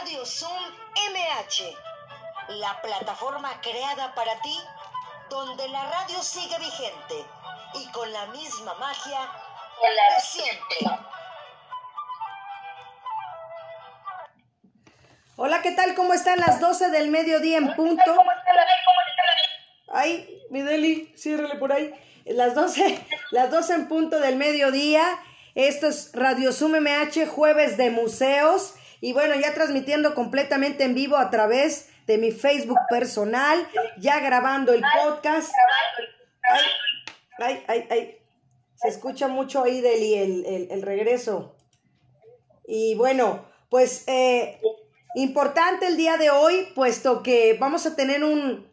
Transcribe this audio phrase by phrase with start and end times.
[0.00, 0.62] Radio Zoom
[1.12, 1.76] MH,
[2.58, 4.56] la plataforma creada para ti,
[5.28, 7.26] donde la radio sigue vigente
[7.74, 9.18] y con la misma magia
[9.82, 10.78] de siempre.
[15.36, 15.94] Hola, ¿qué tal?
[15.94, 18.16] ¿Cómo están las 12 del mediodía en punto?
[19.92, 21.92] Ay, mi Deli, ciérrele por ahí.
[22.24, 25.04] Las 12, las 12 en punto del mediodía.
[25.54, 28.76] Esto es Radio Zoom MH, jueves de museos.
[29.00, 33.66] Y bueno, ya transmitiendo completamente en vivo a través de mi Facebook personal,
[33.98, 35.52] ya grabando el podcast.
[37.38, 38.16] Ay, ay, ay.
[38.74, 41.54] Se escucha mucho ahí, Deli, el, el, el regreso.
[42.66, 44.60] Y bueno, pues eh,
[45.14, 48.70] importante el día de hoy, puesto que vamos a tener un,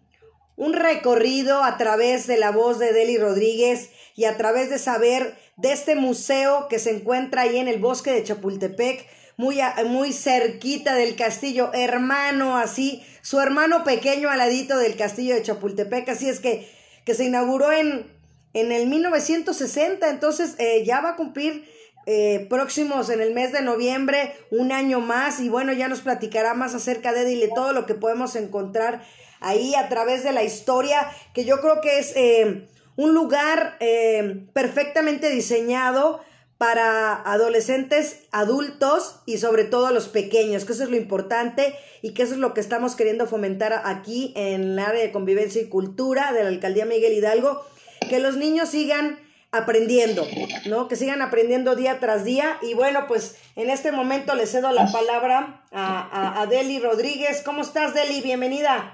[0.55, 5.37] un recorrido a través de la voz de Deli Rodríguez y a través de saber
[5.55, 9.07] de este museo que se encuentra ahí en el bosque de Chapultepec,
[9.37, 15.43] muy, muy cerquita del castillo, hermano así, su hermano pequeño al ladito del castillo de
[15.43, 16.67] Chapultepec, así es que,
[17.05, 18.11] que se inauguró en,
[18.53, 21.65] en el 1960, entonces eh, ya va a cumplir
[22.09, 26.53] eh, próximos en el mes de noviembre, un año más, y bueno, ya nos platicará
[26.53, 29.03] más acerca de Dile todo lo que podemos encontrar
[29.39, 32.65] ahí a través de la historia, que yo creo que es eh,
[32.95, 36.21] un lugar eh, perfectamente diseñado
[36.57, 42.23] para adolescentes, adultos y sobre todo los pequeños, que eso es lo importante y que
[42.23, 46.33] eso es lo que estamos queriendo fomentar aquí en el área de convivencia y cultura
[46.33, 47.61] de la alcaldía Miguel Hidalgo,
[48.09, 49.19] que los niños sigan
[49.51, 50.25] aprendiendo,
[50.65, 50.87] ¿no?
[50.87, 52.57] Que sigan aprendiendo día tras día.
[52.61, 57.43] Y bueno, pues en este momento le cedo la palabra a, a, a Deli Rodríguez.
[57.43, 58.21] ¿Cómo estás, Deli?
[58.21, 58.93] Bienvenida.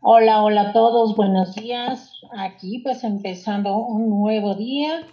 [0.00, 2.12] Hola, hola a todos, buenos días.
[2.36, 5.06] Aquí pues empezando un nuevo día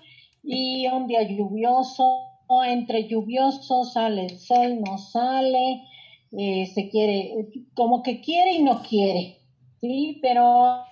[0.49, 2.21] y un día lluvioso,
[2.65, 5.83] entre lluvioso sale el sol, no sale,
[6.31, 9.39] eh, se quiere, como que quiere y no quiere,
[9.81, 10.19] ¿sí?
[10.21, 10.83] Pero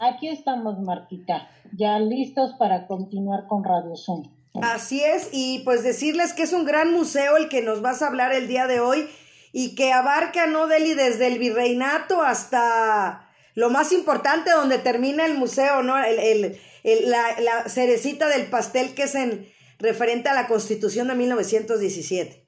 [0.00, 4.30] aquí estamos, Martita, ya listos para continuar con Radio Zoom.
[4.62, 8.06] Así es, y pues decirles que es un gran museo el que nos vas a
[8.06, 9.08] hablar el día de hoy
[9.52, 10.94] y que abarca, ¿no, Deli?
[10.94, 16.02] Desde el virreinato hasta lo más importante donde termina el museo, ¿no?
[16.02, 19.46] El, el, la, cerecita del pastel que es en
[19.78, 22.46] referente a la constitución de 1917.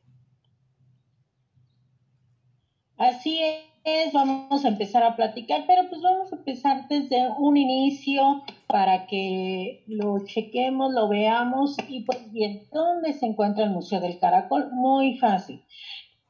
[2.98, 3.40] Así
[3.84, 9.06] es, vamos a empezar a platicar, pero pues vamos a empezar desde un inicio para
[9.06, 14.70] que lo chequemos, lo veamos y pues bien, ¿dónde se encuentra el Museo del Caracol?
[14.72, 15.64] Muy fácil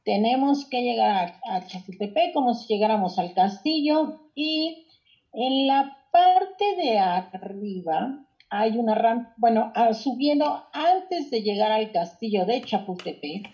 [0.03, 4.87] tenemos que llegar a, a como si llegáramos al castillo y
[5.31, 12.45] en la parte de arriba hay una rampa, bueno, subiendo antes de llegar al castillo
[12.45, 13.49] de Chapultepec,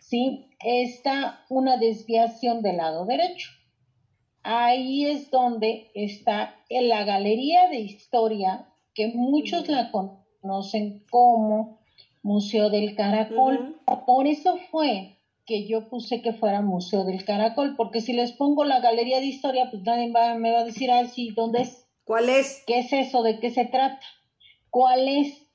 [0.00, 0.50] ¿sí?
[0.58, 3.50] Está una desviación del lado derecho.
[4.42, 11.78] Ahí es donde está en la galería de historia, que muchos la conocen como
[12.24, 13.76] Museo del Caracol.
[13.86, 14.04] Uh -huh.
[14.04, 15.16] Por eso fue
[15.46, 19.26] que yo puse que fuera Museo del Caracol, porque si les pongo la galería de
[19.26, 21.86] historia, pues nadie va, me va a decir, ah, sí, ¿dónde es?
[22.10, 22.64] ¿Cuál es?
[22.66, 23.22] ¿Qué es eso?
[23.22, 24.04] ¿De qué se trata?
[24.68, 25.46] ¿Cuál es?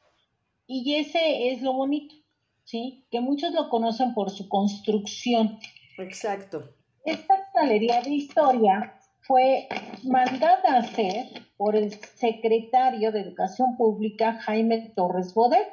[0.66, 2.16] Y ese es lo bonito,
[2.64, 3.06] ¿sí?
[3.12, 5.60] Que muchos lo conocen por su construcción.
[5.98, 6.74] Exacto.
[7.04, 9.68] Esta galería de historia fue
[10.06, 11.26] mandada a hacer
[11.58, 15.68] por el secretario de Educación Pública Jaime Torres Bodet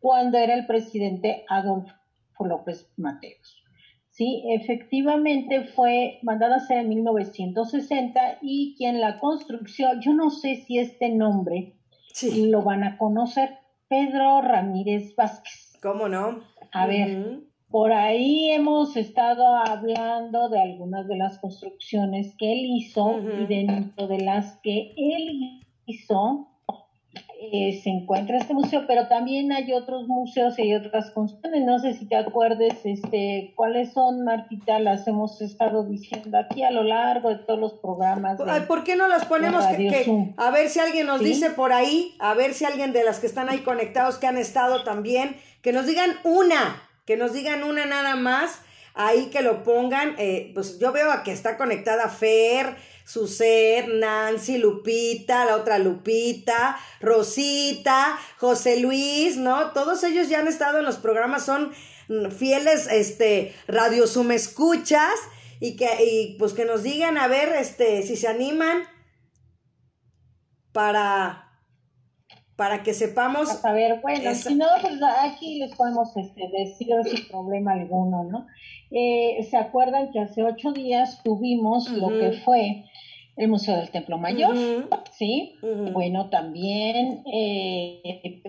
[0.00, 1.94] cuando era el presidente Adolfo
[2.40, 3.59] López Mateos.
[4.20, 10.56] Sí, efectivamente fue mandada a hacer en 1960 y quien la construcción, yo no sé
[10.56, 11.72] si este nombre
[12.12, 12.50] sí.
[12.50, 13.56] lo van a conocer,
[13.88, 15.72] Pedro Ramírez Vázquez.
[15.80, 16.40] ¿Cómo no?
[16.70, 17.44] A ver, uh -huh.
[17.70, 23.44] por ahí hemos estado hablando de algunas de las construcciones que él hizo uh -huh.
[23.44, 26.49] y dentro de las que él hizo,
[27.42, 31.64] eh, se encuentra este museo, pero también hay otros museos y hay otras construcciones.
[31.64, 36.70] No sé si te acuerdes este, cuáles son, Martita, las hemos estado diciendo aquí a
[36.70, 38.36] lo largo de todos los programas.
[38.36, 39.64] De, ¿Por qué no las ponemos?
[39.68, 41.28] Que, que, a ver si alguien nos ¿Sí?
[41.28, 44.36] dice por ahí, a ver si alguien de las que están ahí conectados, que han
[44.36, 48.60] estado también, que nos digan una, que nos digan una nada más,
[48.92, 50.14] ahí que lo pongan.
[50.18, 52.76] Eh, pues yo veo a que está conectada Fer,
[53.10, 59.72] Suset, Nancy, Lupita, la otra Lupita, Rosita, José Luis, ¿no?
[59.72, 61.72] Todos ellos ya han estado en los programas, son
[62.30, 65.14] fieles, este, radio sum escuchas
[65.58, 68.84] y que, y pues que nos digan a ver, este, si se animan
[70.70, 71.50] para,
[72.54, 73.64] para que sepamos.
[73.64, 78.46] A ver, bueno, si no, pues aquí les podemos este, decir sin problema alguno, ¿no?
[78.92, 82.84] Eh, ¿Se acuerdan que hace ocho días tuvimos lo que fue
[83.40, 84.54] el Museo del Templo Mayor?
[85.16, 85.54] ¿Sí?
[85.92, 88.42] Bueno, también eh,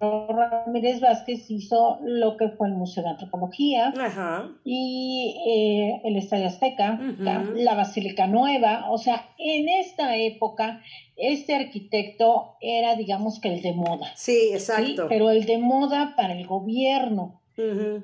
[0.00, 3.92] Ramírez Vázquez hizo lo que fue el Museo de Antropología
[4.64, 8.86] y eh, el Estadio Azteca, la Basílica Nueva.
[8.90, 10.80] O sea, en esta época,
[11.16, 14.12] este arquitecto era, digamos que el de moda.
[14.14, 15.06] Sí, exacto.
[15.08, 17.42] Pero el de moda para el gobierno.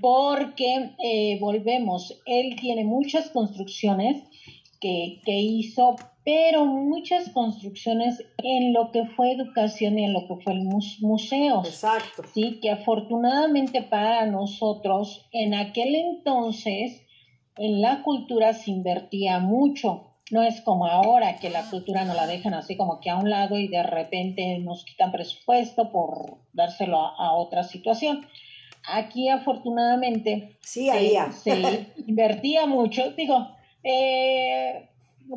[0.00, 4.24] Porque, eh, volvemos, él tiene muchas construcciones
[4.84, 5.96] que, que hizo
[6.26, 10.62] pero muchas construcciones en lo que fue educación y en lo que fue el
[11.00, 11.62] museo.
[11.64, 12.22] Exacto.
[12.32, 17.02] Sí, que afortunadamente para nosotros en aquel entonces
[17.56, 20.10] en la cultura se invertía mucho.
[20.30, 23.28] No es como ahora que la cultura no la dejan así como que a un
[23.28, 28.26] lado y de repente nos quitan presupuesto por dárselo a, otra situación.
[28.86, 33.10] Aquí afortunadamente sí, se, se invertía mucho.
[33.12, 33.53] Digo,
[33.84, 34.88] eh,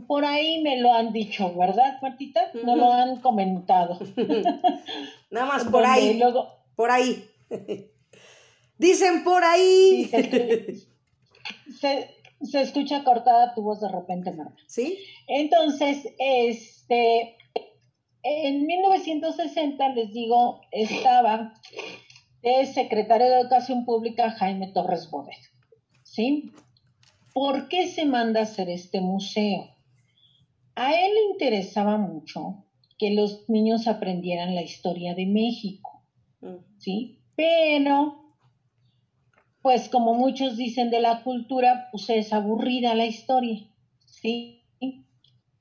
[0.07, 2.51] por ahí me lo han dicho, ¿verdad, Martita?
[2.63, 3.99] No lo han comentado.
[5.31, 6.19] Nada más por ahí.
[6.75, 7.29] Por ahí.
[8.77, 10.05] Dicen por ahí.
[11.79, 12.09] se,
[12.41, 14.61] se, escucha cortada tu voz de repente, Marta.
[14.67, 14.99] ¿Sí?
[15.27, 17.35] Entonces, este,
[18.23, 21.53] en 1960, les digo, estaba
[22.43, 25.37] el secretario de Educación Pública Jaime Torres Bodet.
[26.03, 26.51] ¿Sí?
[27.37, 29.69] ¿Por qué se manda a hacer este museo?
[30.73, 32.65] A él le interesaba mucho
[32.97, 36.03] que los niños aprendieran la historia de México,
[36.41, 36.79] mm.
[36.79, 37.19] ¿sí?
[37.35, 38.33] Pero,
[39.61, 43.67] pues como muchos dicen de la cultura, pues es aburrida la historia,
[44.07, 44.63] ¿sí?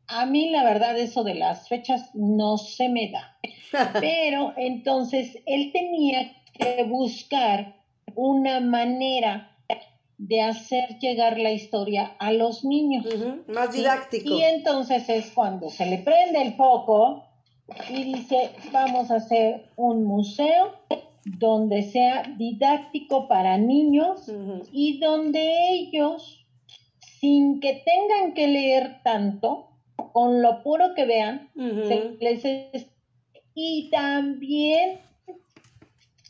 [0.07, 3.37] A mí la verdad eso de las fechas no se me da.
[4.01, 7.77] Pero entonces él tenía que buscar
[8.15, 9.56] una manera
[10.19, 13.07] de hacer llegar la historia a los niños.
[13.49, 14.29] Más didáctico.
[14.29, 17.25] Y, entonces es cuando se le prende el foco
[17.91, 20.73] y dice, vamos a hacer un museo
[21.25, 24.31] donde sea didáctico para niños
[24.73, 26.47] y donde ellos,
[27.21, 29.69] sin que tengan que leer tanto,
[30.13, 32.43] con lo puro que vean, se les
[33.55, 35.01] y también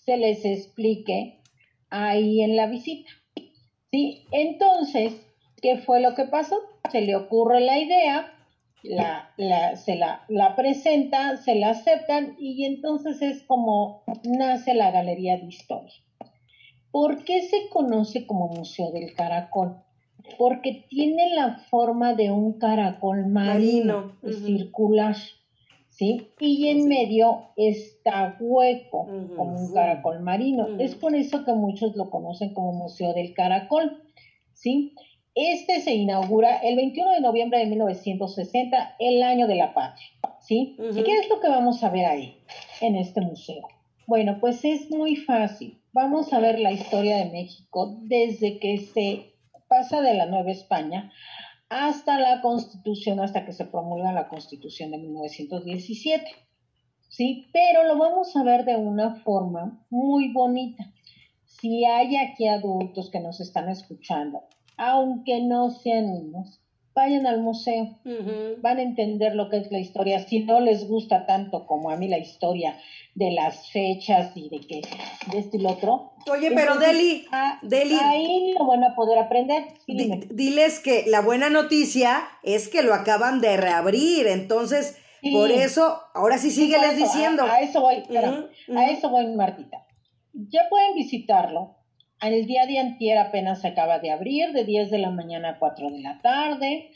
[0.05, 1.41] se les explique
[1.91, 3.11] ahí en la visita.
[3.91, 4.27] ¿Sí?
[4.33, 5.15] Entonces,
[5.63, 6.57] ¿qué fue lo que pasó?
[6.91, 8.33] Se le ocurre la idea,
[8.83, 15.37] la, se la, la, presenta, se la aceptan y entonces es como nace la Galería
[15.37, 15.95] de Historia.
[16.91, 19.77] ¿Por qué se conoce como Museo del Caracol?
[20.39, 25.17] Porque tiene la forma de un caracol marino, circular.
[25.97, 26.29] ¿Sí?
[26.39, 30.79] Y en medio está hueco, como un caracol marino.
[30.79, 34.03] Es por eso que muchos lo conocen como Museo del Caracol,
[34.53, 34.93] ¿sí?
[35.35, 40.07] Este se inaugura el 21 de noviembre de 1960, el año de la patria,
[40.41, 40.77] ¿sí?
[40.79, 42.37] ¿Y qué es lo que vamos a ver ahí,
[42.83, 43.67] en este museo?
[44.07, 45.81] Bueno, pues es muy fácil.
[45.93, 49.33] Vamos a ver la historia de México desde que se
[49.67, 51.11] pasa de la Nueva España
[51.69, 56.25] hasta la Constitución, hasta que se promulga la Constitución de 1917.
[57.09, 57.47] ¿Sí?
[57.53, 60.93] Pero lo vamos a ver de una forma muy bonita.
[61.45, 64.43] Si hay aquí adultos que nos están escuchando,
[64.77, 66.61] aunque no sean niños,
[66.95, 67.99] vayan al museo,
[68.63, 70.19] van a entender lo que es la historia.
[70.21, 72.77] Si no les gusta tanto como a mí la historia
[73.17, 74.83] de las fechas y de que
[75.33, 76.13] de esto y lo otro.
[76.31, 77.27] Oye, pero Deli,
[77.63, 79.65] Deli, ahí lo van a poder aprender.
[79.87, 84.99] diles que la buena noticia es que lo acaban de reabrir, entonces
[85.33, 87.43] por eso, ahora sí sígueles diciendo.
[87.45, 89.85] A, eso voy, a eso voy, Martita.
[90.33, 91.77] Ya pueden visitarlo
[92.21, 95.59] el día de antier apenas se acaba de abrir, de 10 de la mañana a
[95.59, 96.91] 4 de la tarde.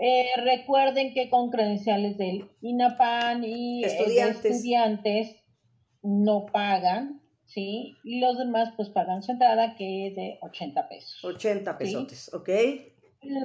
[0.00, 5.43] Eh, recuerden que con credenciales del INAPAN y estudiantes.
[6.04, 7.96] No pagan, ¿sí?
[8.04, 11.24] Y los demás pues pagan su entrada que es de 80 pesos.
[11.24, 12.50] 80 pesos, ¿ok?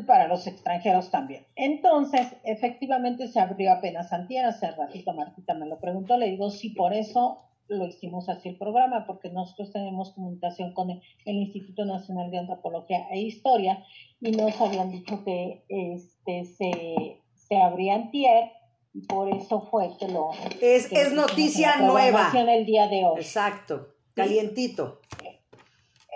[0.05, 1.45] Para los extranjeros también.
[1.55, 6.71] Entonces, efectivamente se abrió apenas antier, hace ratito Martita me lo preguntó, le digo, sí,
[6.71, 12.29] por eso lo hicimos así el programa, porque nosotros tenemos comunicación con el, Instituto Nacional
[12.29, 13.85] de Antropología e Historia
[14.19, 18.51] y nos habían dicho que este se, se abría antier
[18.99, 20.31] y por eso fue que lo...
[20.61, 22.31] Es, es noticia nueva.
[22.33, 23.19] el día de hoy.
[23.21, 24.99] Exacto, calientito.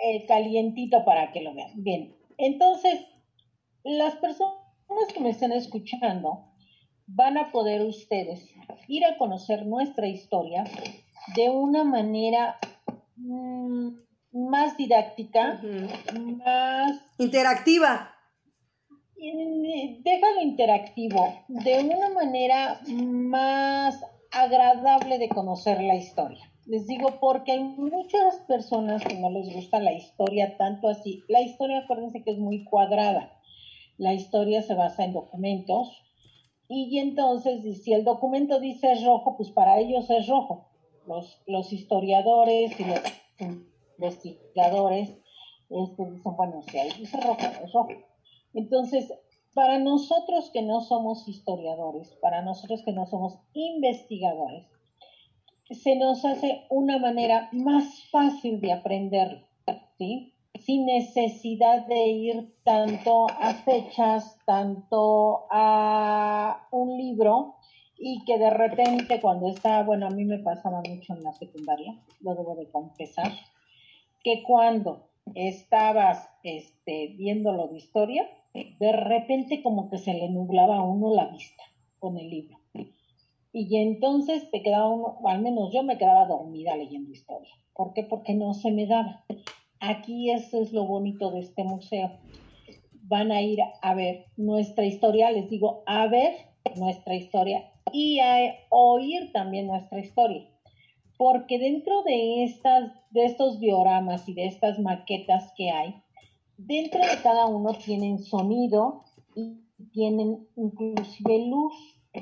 [0.02, 1.70] Eh, calientito para que lo vean.
[1.76, 3.00] Bien, entonces,
[3.84, 4.58] las personas
[5.14, 6.50] que me están escuchando,
[7.06, 8.48] van a poder ustedes
[8.88, 10.64] ir a conocer nuestra historia
[11.36, 12.58] de una manera
[13.16, 13.88] mm,
[14.32, 15.60] más didáctica,
[16.44, 18.13] más interactiva.
[19.16, 26.50] Déjalo interactivo, de una manera más agradable de conocer la historia.
[26.66, 31.22] Les digo porque hay muchas personas que no les gusta la historia tanto así.
[31.28, 33.40] La historia, acuérdense que es muy cuadrada.
[33.98, 36.02] La historia se basa en documentos
[36.68, 40.70] y entonces si el documento dice es rojo, pues para ellos es rojo.
[41.06, 43.00] Los, los historiadores y los
[43.98, 45.10] investigadores
[45.68, 47.88] este, dicen, bueno, si ahí dice rojo, es rojo.
[48.54, 49.12] Entonces,
[49.54, 54.66] para nosotros que no somos historiadores, para nosotros que no somos investigadores,
[55.70, 59.46] se nos hace una manera más fácil de aprender,
[59.98, 60.32] ¿sí?
[60.58, 67.56] Sin necesidad de ir tanto a fechas, tanto a un libro,
[67.98, 71.94] y que de repente cuando está, bueno, a mí me pasaba mucho en la secundaria,
[72.20, 73.32] lo debo de confesar,
[74.22, 80.82] que cuando estabas este, viéndolo de historia, de repente como que se le nublaba a
[80.82, 81.64] uno la vista
[81.98, 82.58] con el libro.
[83.52, 87.52] Y entonces te quedaba uno, o al menos yo me quedaba dormida leyendo historia.
[87.72, 88.02] ¿Por qué?
[88.02, 89.24] Porque no se me daba.
[89.80, 92.10] Aquí eso es lo bonito de este museo.
[93.02, 96.32] Van a ir a ver nuestra historia, les digo, a ver
[96.76, 100.48] nuestra historia y a oír también nuestra historia.
[101.16, 105.94] Porque dentro de, estas, de estos dioramas y de estas maquetas que hay,
[106.56, 109.58] Dentro de cada uno tienen sonido y
[109.92, 111.74] tienen inclusive luz.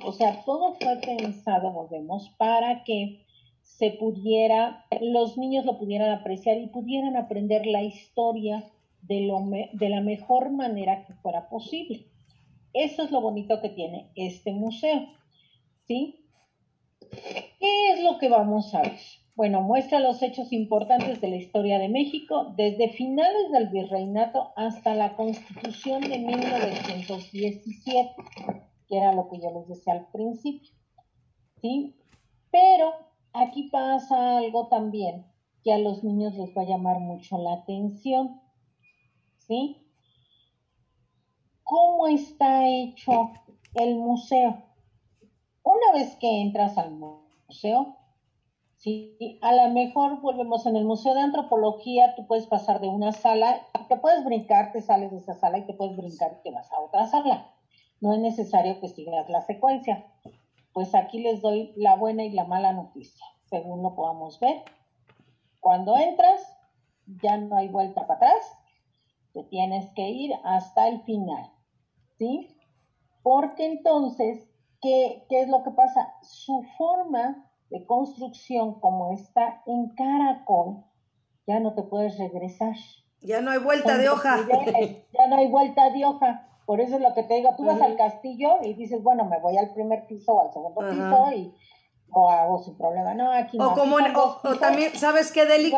[0.05, 3.27] O sea, todo fue pensado, volvemos, para que
[3.63, 8.65] se pudiera, los niños lo pudieran apreciar y pudieran aprender la historia
[9.03, 9.41] de, lo
[9.73, 12.07] de la mejor manera que fuera posible.
[12.73, 15.07] Eso es lo bonito que tiene este museo.
[15.87, 16.25] ¿Sí?
[17.11, 18.99] ¿Qué es lo que vamos a ver?
[19.35, 24.95] Bueno, muestra los hechos importantes de la historia de México desde finales del virreinato hasta
[24.95, 28.15] la constitución de 1917,
[28.89, 30.71] que era lo que yo les decía al principio.
[31.63, 31.97] ¿Sí?
[32.51, 32.93] Pero
[33.33, 35.25] aquí pasa algo también
[35.65, 38.39] que a los niños les va a llamar mucho la atención.
[39.39, 39.79] ¿Sí?
[41.63, 43.31] ¿Cómo está hecho
[43.77, 44.63] el museo?
[45.63, 47.97] Una vez que entras al museo,
[48.83, 53.13] Sí, a lo mejor volvemos en el Museo de Antropología, tú puedes pasar de una
[53.13, 56.51] sala, te puedes brincar, te sales de esa sala y te puedes brincar y te
[56.51, 57.49] vas a otra sala.
[58.01, 60.05] No es necesario que sigas la secuencia.
[60.73, 64.65] Pues aquí les doy la buena y la mala noticia, según lo podamos ver.
[65.61, 66.41] Cuando entras,
[67.07, 68.53] ya no hay vuelta para atrás,
[69.33, 71.53] te tienes que ir hasta el final,
[72.19, 72.49] ¿sí?
[73.23, 76.15] Porque entonces, ¿qué, qué es lo que pasa?
[76.23, 80.85] Su forma de construcción como está en caracol,
[81.47, 82.75] ya no te puedes regresar.
[83.23, 84.47] Ya no hay vuelta de hoja.
[84.47, 86.49] Ya no hay vuelta de hoja.
[86.67, 89.41] Por eso es lo que te digo, tú vas al castillo y dices, bueno, me
[89.41, 91.55] voy al primer piso o al segundo piso y
[92.11, 93.15] o hago sin problema.
[93.15, 95.73] No, aquí o Como o, también, ¿sabes qué, Deli?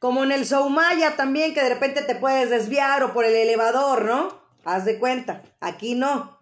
[0.00, 4.04] Como, en el Soumaya también, que de repente te puedes desviar o por el elevador,
[4.04, 4.28] ¿no?
[4.64, 5.42] Haz de cuenta.
[5.60, 6.38] Aquí no.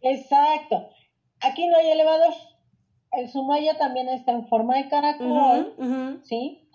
[0.00, 0.88] Exacto.
[1.40, 2.32] Aquí no hay elevador
[3.16, 6.68] el Sumaya también está en forma de caracol, ¿sí?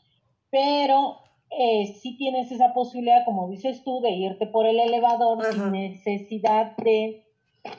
[0.50, 1.20] Pero
[1.50, 6.76] eh, sí tienes esa posibilidad, como dices tú, de irte por el elevador sin necesidad
[6.78, 7.26] de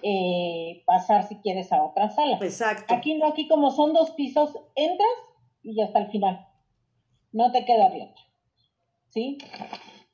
[0.03, 2.39] eh, pasar si quieres a otra sala.
[2.41, 2.95] Exacto.
[2.95, 5.09] Aquí no, aquí como son dos pisos, entras
[5.63, 6.47] y ya hasta el final.
[7.33, 8.13] No te queda de
[9.11, 9.39] ¿Sí?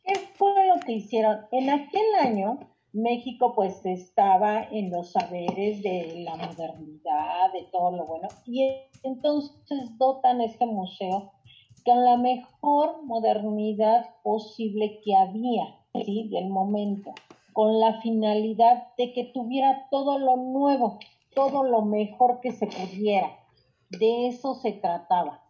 [0.04, 1.46] ¿Qué fue lo que hicieron?
[1.52, 2.58] En aquel año
[3.02, 8.68] México pues estaba en los saberes de la modernidad, de todo lo bueno, y
[9.02, 11.32] entonces dotan este museo
[11.84, 16.28] con la mejor modernidad posible que había, ¿sí?
[16.30, 17.14] Del momento,
[17.52, 20.98] con la finalidad de que tuviera todo lo nuevo,
[21.34, 23.30] todo lo mejor que se pudiera.
[23.90, 25.40] De eso se trataba,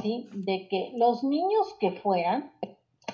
[0.00, 0.28] ¿sí?
[0.32, 2.52] De que los niños que fueran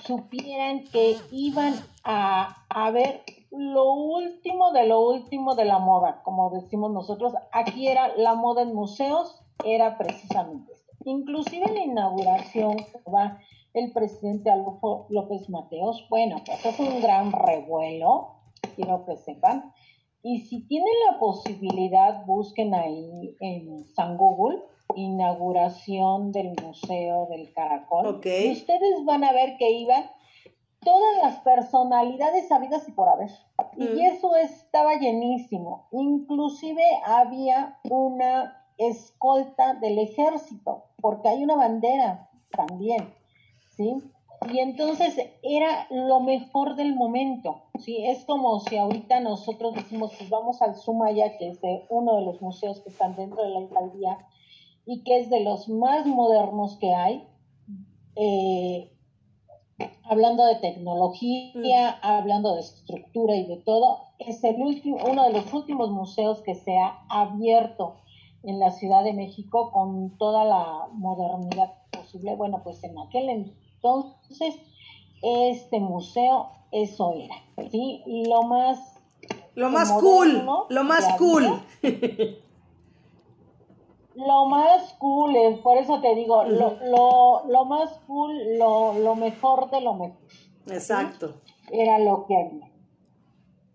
[0.04, 1.74] supieran que iban
[2.04, 7.32] a, a ver lo último de lo último de la moda, como decimos nosotros.
[7.52, 10.92] Aquí era la moda en museos, era precisamente esto.
[11.04, 12.76] Inclusive en la inauguración
[13.12, 13.38] va
[13.74, 18.34] el presidente Alfredo López Mateos, bueno, pues es un gran revuelo,
[18.76, 19.72] quiero que sepan.
[20.22, 24.58] Y si tienen la posibilidad, busquen ahí en San Google,
[24.94, 28.20] inauguración del Museo del Caracol.
[28.24, 30.04] Y ustedes van a ver que iban
[30.84, 33.30] todas las personalidades habidas y por haber.
[33.76, 33.98] Y Mm.
[34.00, 35.88] eso estaba llenísimo.
[35.92, 43.12] Inclusive había una escolta del ejército, porque hay una bandera también,
[43.76, 44.02] ¿sí?
[44.52, 48.06] Y entonces era lo mejor del momento, ¿sí?
[48.06, 52.22] Es como si ahorita nosotros decimos, pues vamos al Sumaya, que es de uno de
[52.22, 54.18] los museos que están dentro de la alcaldía
[54.90, 57.22] y que es de los más modernos que hay,
[58.16, 58.90] eh,
[60.02, 65.52] hablando de tecnología, hablando de estructura y de todo, es el último, uno de los
[65.52, 67.96] últimos museos que se ha abierto
[68.42, 72.34] en la Ciudad de México con toda la modernidad posible.
[72.36, 74.54] Bueno, pues en aquel entonces
[75.20, 78.02] este museo eso era, ¿sí?
[78.06, 78.98] Lo más
[79.54, 81.44] Lo más moderno cool, lo más cool.
[81.44, 82.38] había.
[84.18, 89.14] Lo más cool, es, por eso te digo, lo, lo, lo más cool, lo, lo
[89.14, 90.18] mejor de lo mejor
[90.66, 91.34] Exacto.
[91.70, 92.68] era lo que había.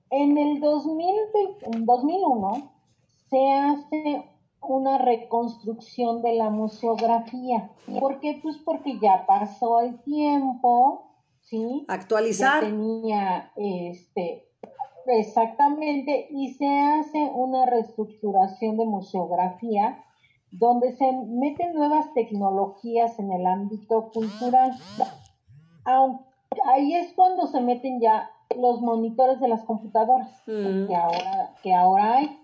[0.10, 1.16] En el 2000,
[1.62, 2.72] en 2001
[3.30, 4.30] se hace
[4.62, 7.72] una reconstrucción de la museografía.
[8.00, 8.40] ¿Por qué?
[8.44, 11.06] Pues porque ya pasó el tiempo,
[11.40, 11.86] ¿sí?
[11.88, 12.60] Ya Actualizar.
[12.66, 14.50] tenía, este,
[15.08, 20.04] exactamente, y se hace una reestructuración de museografía
[20.56, 24.72] donde se meten nuevas tecnologías en el ámbito cultural.
[25.86, 26.24] Aunque
[26.72, 30.88] ahí es cuando se meten ya los monitores de las computadoras Mm.
[30.88, 32.40] que ahora que ahora hay.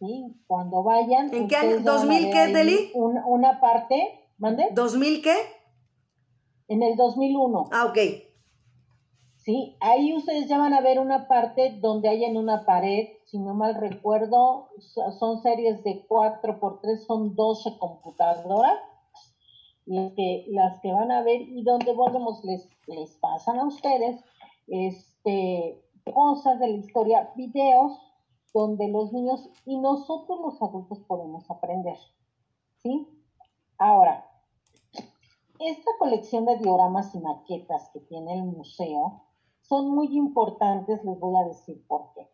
[0.00, 0.34] ¿sí?
[0.46, 1.32] Cuando vayan.
[1.32, 1.76] ¿En qué año?
[1.84, 2.90] van a ¿2000 ver qué, Deli?
[2.94, 4.68] un- una parte, ¿mande?
[4.74, 5.34] ¿2000 qué?
[6.68, 7.68] En el 2001.
[7.70, 7.98] Ah, ok.
[9.44, 13.38] Sí, ahí ustedes ya van a ver una parte donde hay en una pared, si
[13.40, 18.78] no mal recuerdo, so- son series de 4 por 3 son 12 computadoras,
[19.84, 24.22] las que, las que van a ver y donde volvemos les, les pasan a ustedes
[24.68, 25.82] este,
[26.14, 27.98] cosas de la historia, videos
[28.54, 31.96] donde los niños y nosotros los adultos podemos aprender.
[32.76, 33.08] ¿Sí?
[33.76, 34.24] Ahora,
[35.58, 39.24] esta colección de dioramas y maquetas que tiene el museo
[39.72, 42.28] son muy importantes, les voy a decir por qué.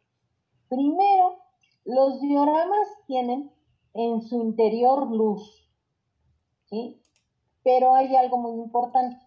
[0.68, 1.36] Primero,
[1.84, 3.52] los dioramas tienen
[3.94, 5.70] en su interior luz,
[6.64, 7.00] ¿sí?
[7.62, 9.24] Pero hay algo muy importante.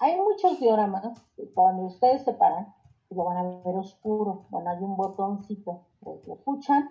[0.00, 2.74] Hay muchos dioramas que cuando ustedes se paran,
[3.10, 4.46] lo van a ver oscuro.
[4.50, 6.90] Bueno, hay un botoncito, pues lo puchan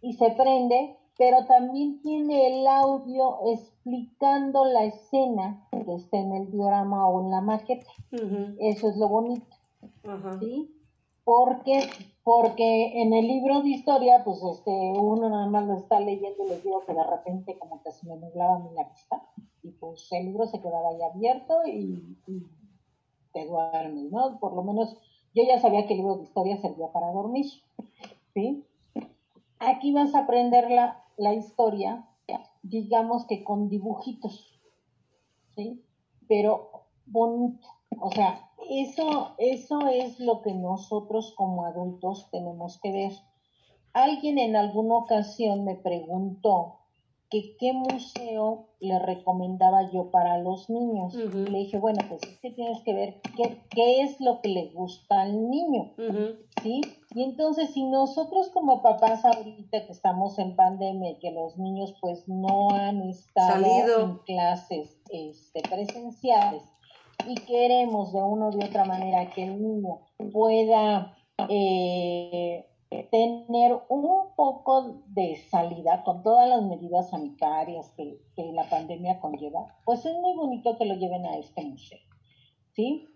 [0.00, 6.50] y se prende, pero también tiene el audio explicando la escena que está en el
[6.50, 7.90] diorama o en la maqueta.
[8.60, 9.53] Eso es lo bonito,
[10.40, 10.70] ¿sí?
[11.24, 11.88] Porque,
[12.22, 16.48] porque en el libro de historia, pues este, uno nada más lo está leyendo y
[16.48, 19.22] les digo que de repente como que se me nublaba mí la vista
[19.62, 22.42] y pues el libro se quedaba ahí abierto y, y
[23.32, 24.38] te duermes, ¿no?
[24.38, 24.96] Por lo menos
[25.34, 27.46] yo ya sabía que el libro de historia servía para dormir,
[28.34, 28.64] ¿sí?
[29.58, 32.06] Aquí vas a aprender la, la historia,
[32.62, 34.60] digamos que con dibujitos,
[35.56, 35.82] ¿sí?
[36.28, 36.70] Pero
[37.06, 37.66] bonito.
[38.00, 43.12] O sea, eso, eso es lo que nosotros como adultos tenemos que ver.
[43.92, 46.80] Alguien en alguna ocasión me preguntó
[47.30, 51.14] que qué museo le recomendaba yo para los niños.
[51.14, 54.66] Le dije, bueno, pues es que tienes que ver qué, qué es lo que le
[54.72, 55.92] gusta al niño.
[56.62, 56.80] ¿sí?
[57.14, 61.94] Y entonces, si nosotros como papás ahorita que estamos en pandemia y que los niños
[62.00, 64.00] pues no han estado Salido.
[64.00, 66.62] en clases este, presenciales
[67.26, 70.00] y queremos de una u de otra manera que el niño
[70.32, 71.16] pueda
[71.48, 72.66] eh,
[73.10, 79.74] tener un poco de salida con todas las medidas sanitarias que, que la pandemia conlleva,
[79.84, 81.98] pues es muy bonito que lo lleven a este museo,
[82.72, 83.08] ¿sí?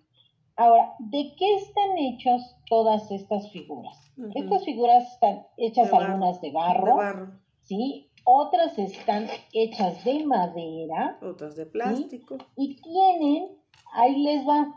[0.57, 3.97] Ahora, ¿de qué están hechos todas estas figuras?
[4.35, 7.41] Estas figuras están hechas De algunas de De barro, barro.
[7.63, 8.11] ¿sí?
[8.25, 12.39] Otras están hechas de madera Otras de plástico.
[12.57, 13.57] y tienen,
[13.93, 14.75] ahí les va,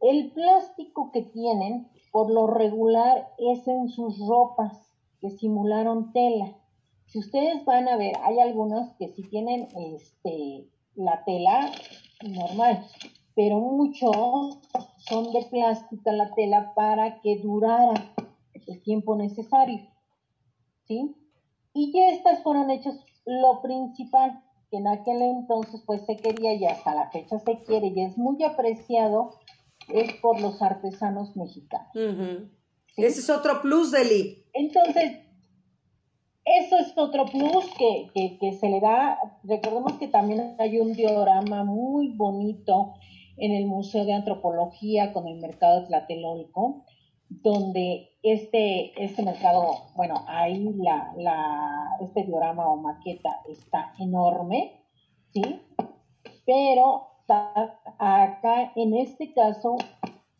[0.00, 4.72] el plástico que tienen por lo regular es en sus ropas
[5.20, 6.56] que simularon tela.
[7.06, 11.70] Si ustedes van a ver, hay algunos que sí tienen este, la tela
[12.22, 12.84] normal,
[13.34, 14.58] pero muchos
[15.08, 17.94] son de plástico la tela para que durara
[18.66, 19.88] el tiempo necesario.
[20.86, 21.14] ¿Sí?
[21.72, 26.64] Y ya estas fueron hechas lo principal, que en aquel entonces pues se quería y
[26.64, 29.30] hasta la fecha se quiere y es muy apreciado,
[29.88, 31.88] es por los artesanos mexicanos.
[32.96, 35.20] Ese es otro plus del Entonces,
[36.44, 39.18] eso es otro plus que, que, que se le da.
[39.44, 42.94] Recordemos que también hay un diorama muy bonito
[43.36, 46.84] en el Museo de Antropología con el Mercado de Tlatelolco,
[47.28, 54.82] donde este, este mercado, bueno, ahí la, la, este diorama o maqueta está enorme,
[55.32, 55.62] ¿sí?
[56.46, 57.08] Pero
[57.98, 59.76] acá, en este caso,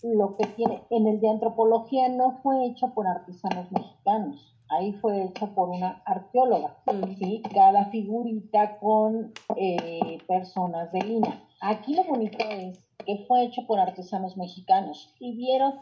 [0.02, 5.24] lo que tiene, en el de antropología no fue hecho por artesanos mexicanos, ahí fue
[5.24, 7.14] hecho por una arqueóloga, mm.
[7.16, 7.42] ¿sí?
[7.54, 11.44] Cada figurita con eh, personas de lina.
[11.60, 15.74] Aquí lo bonito es que fue hecho por artesanos mexicanos y vieron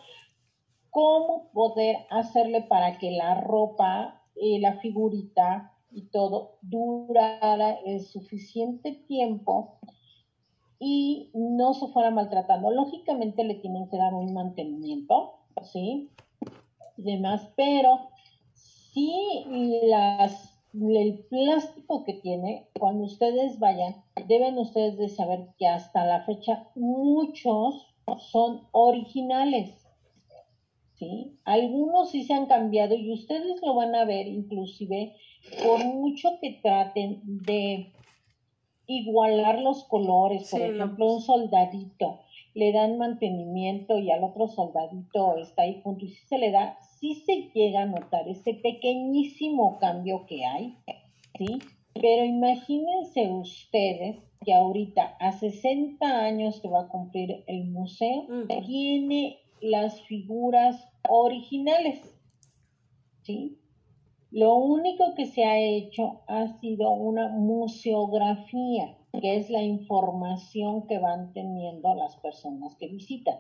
[0.97, 8.93] cómo poder hacerle para que la ropa, eh, la figurita y todo durara el suficiente
[9.07, 9.79] tiempo
[10.79, 12.71] y no se fuera maltratando.
[12.71, 16.09] Lógicamente le tienen que dar un mantenimiento, ¿sí?
[16.97, 18.09] Y demás, pero
[18.55, 19.45] sí
[19.83, 26.25] las el plástico que tiene, cuando ustedes vayan, deben ustedes de saber que hasta la
[26.25, 27.87] fecha muchos
[28.19, 29.86] son originales.
[30.99, 31.39] ¿Sí?
[31.45, 35.15] Algunos sí se han cambiado y ustedes lo van a ver inclusive
[35.63, 37.93] por mucho que traten de
[38.87, 42.21] igualar los colores, por ejemplo, un soldadito
[42.57, 46.79] le dan mantenimiento y al otro soldadito está ahí junto y si se le da,
[46.99, 50.75] sí se llega a notar ese pequeñísimo cambio que hay,
[51.37, 51.59] ¿sí?
[51.93, 58.27] Pero imagínense ustedes que ahorita a 60 años que va a cumplir el museo,
[58.67, 62.01] tiene las figuras originales,
[63.23, 63.59] ¿sí?
[64.31, 70.99] Lo único que se ha hecho ha sido una museografía, que es la información que
[70.99, 73.37] van teniendo las personas que visitan.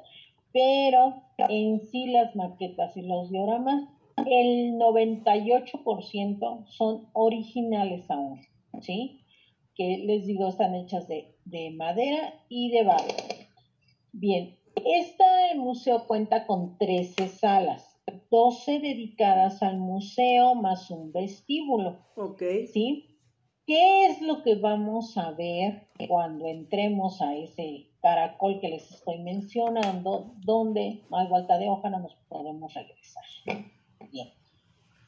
[0.53, 3.85] Pero en sí las maquetas y los dioramas,
[4.25, 8.41] el 98% son originales aún,
[8.81, 9.21] ¿sí?
[9.75, 13.15] Que les digo, están hechas de, de madera y de barro.
[14.13, 14.57] Bien,
[14.95, 17.97] este museo cuenta con 13 salas
[18.31, 21.99] 12 dedicadas al museo más un vestíbulo.
[22.17, 22.43] Ok.
[22.73, 23.19] ¿Sí?
[23.67, 29.19] ¿Qué es lo que vamos a ver cuando entremos a ese caracol que les estoy
[29.19, 33.25] mencionando, donde hay vuelta de hoja no nos podemos regresar?
[34.13, 34.29] Bien.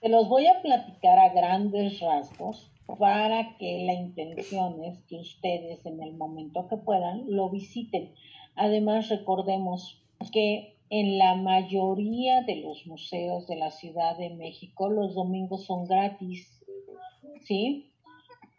[0.01, 5.85] Se los voy a platicar a grandes rasgos para que la intención es que ustedes
[5.87, 8.15] en el momento que puedan lo visiten.
[8.59, 15.15] Además, recordemos que en la mayoría de los museos de la Ciudad de México los
[15.15, 16.61] domingos son gratis,
[17.45, 17.93] ¿sí?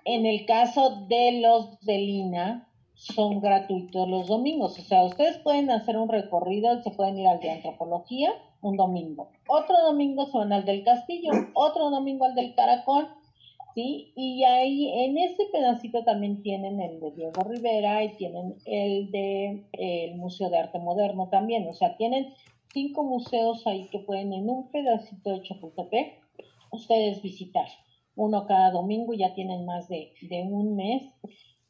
[0.06, 4.78] En el caso de los de Lina, son gratuitos los domingos.
[4.78, 8.32] O sea, ustedes pueden hacer un recorrido, se pueden ir al de antropología
[8.62, 9.30] un domingo.
[9.48, 13.08] Otro domingo van al del castillo, otro domingo al del caracol,
[13.80, 14.12] ¿sí?
[14.16, 19.64] Y ahí en ese pedacito también tienen el de Diego Rivera y tienen el de
[19.74, 22.34] el Museo de Arte Moderno también, o sea, tienen
[22.74, 26.20] cinco museos ahí que pueden en un pedacito de Chapultepec
[26.72, 27.68] ustedes visitar.
[28.16, 30.12] Uno cada domingo, ya tienen más de,
[30.44, 31.04] un mes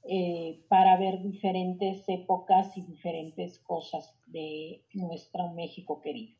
[0.03, 6.33] eh, para ver diferentes épocas y diferentes cosas de nuestro México querido.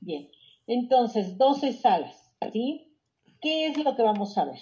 [0.00, 0.28] Bien,
[0.66, 2.92] entonces, 12 salas, ¿sí?
[3.40, 4.58] ¿Qué es lo que vamos a ver?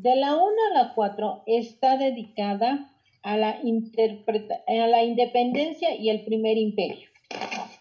[0.00, 6.24] De la 1 a la 4 está dedicada a la, a la independencia y el
[6.24, 7.08] primer imperio.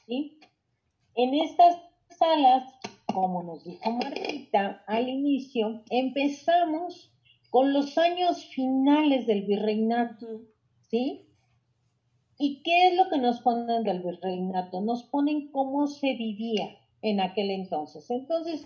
[0.07, 1.77] En estas
[2.09, 2.73] salas,
[3.13, 7.11] como nos dijo Martita al inicio, empezamos
[7.49, 10.41] con los años finales del virreinato.
[10.89, 11.27] ¿Sí?
[12.39, 14.81] ¿Y qué es lo que nos ponen del virreinato?
[14.81, 18.09] Nos ponen cómo se vivía en aquel entonces.
[18.09, 18.65] Entonces,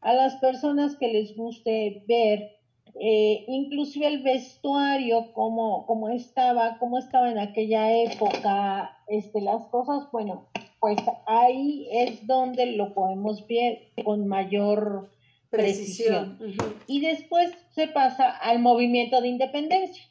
[0.00, 2.58] a las personas que les guste ver
[3.00, 10.10] eh, inclusive el vestuario, cómo, cómo estaba, cómo estaba en aquella época, este, las cosas,
[10.10, 10.48] bueno,
[10.80, 15.12] pues ahí es donde lo podemos ver con mayor
[15.48, 16.38] precisión.
[16.86, 20.04] Y después se pasa al movimiento de independencia,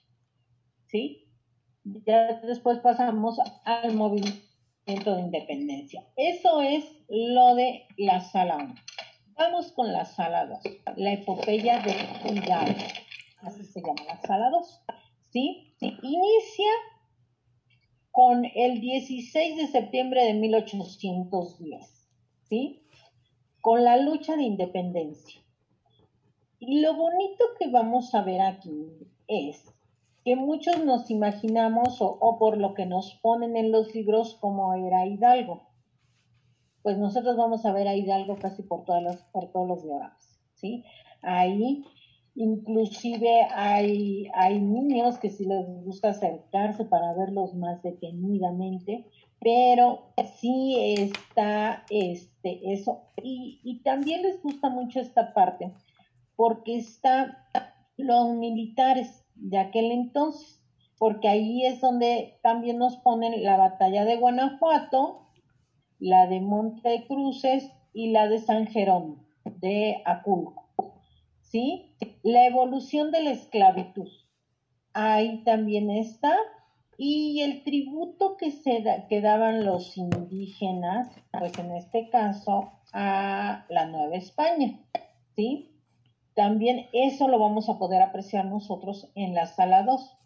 [0.88, 1.26] ¿sí?
[1.84, 6.06] Ya después pasamos al movimiento de independencia.
[6.16, 8.76] Eso es lo de la sala 1.
[9.38, 10.60] Vamos con la sala 2,
[10.96, 11.92] la epopeya de
[12.28, 12.82] Hidalgo.
[13.42, 14.82] Así se llama la sala 2.
[15.30, 15.76] ¿Sí?
[15.80, 16.72] Inicia
[18.10, 22.10] con el 16 de septiembre de 1810.
[22.50, 22.82] ¿Sí?
[23.62, 25.40] Con la lucha de independencia.
[26.58, 28.88] Y lo bonito que vamos a ver aquí
[29.28, 29.72] es
[30.26, 34.74] que muchos nos imaginamos o, o por lo que nos ponen en los libros como
[34.74, 35.67] era Hidalgo
[36.88, 40.40] pues nosotros vamos a ver a Hidalgo casi por, todas las, por todos los dioramas,
[40.56, 40.86] ¿sí?
[41.22, 41.84] Ahí
[42.40, 49.08] Inclusive hay, hay niños que si les gusta acercarse para verlos más detenidamente,
[49.40, 53.02] pero sí está este, eso.
[53.24, 55.74] Y, y también les gusta mucho esta parte,
[56.36, 57.44] porque está
[57.98, 60.62] los militares de aquel entonces,
[61.00, 65.27] porque ahí es donde también nos ponen la batalla de Guanajuato,
[66.00, 69.28] la de Montecruces y la de San Jerónimo
[69.60, 70.66] de Aculco.
[71.42, 71.96] ¿Sí?
[72.24, 74.10] La evolución de la esclavitud.
[74.94, 76.36] Ahí también está.
[76.98, 83.86] Y el tributo que, se que daban los indígenas, pues en este caso a la
[83.86, 84.80] Nueva España.
[85.36, 85.72] ¿Sí?
[86.34, 90.18] También eso lo vamos a poder apreciar nosotros en la sala 2.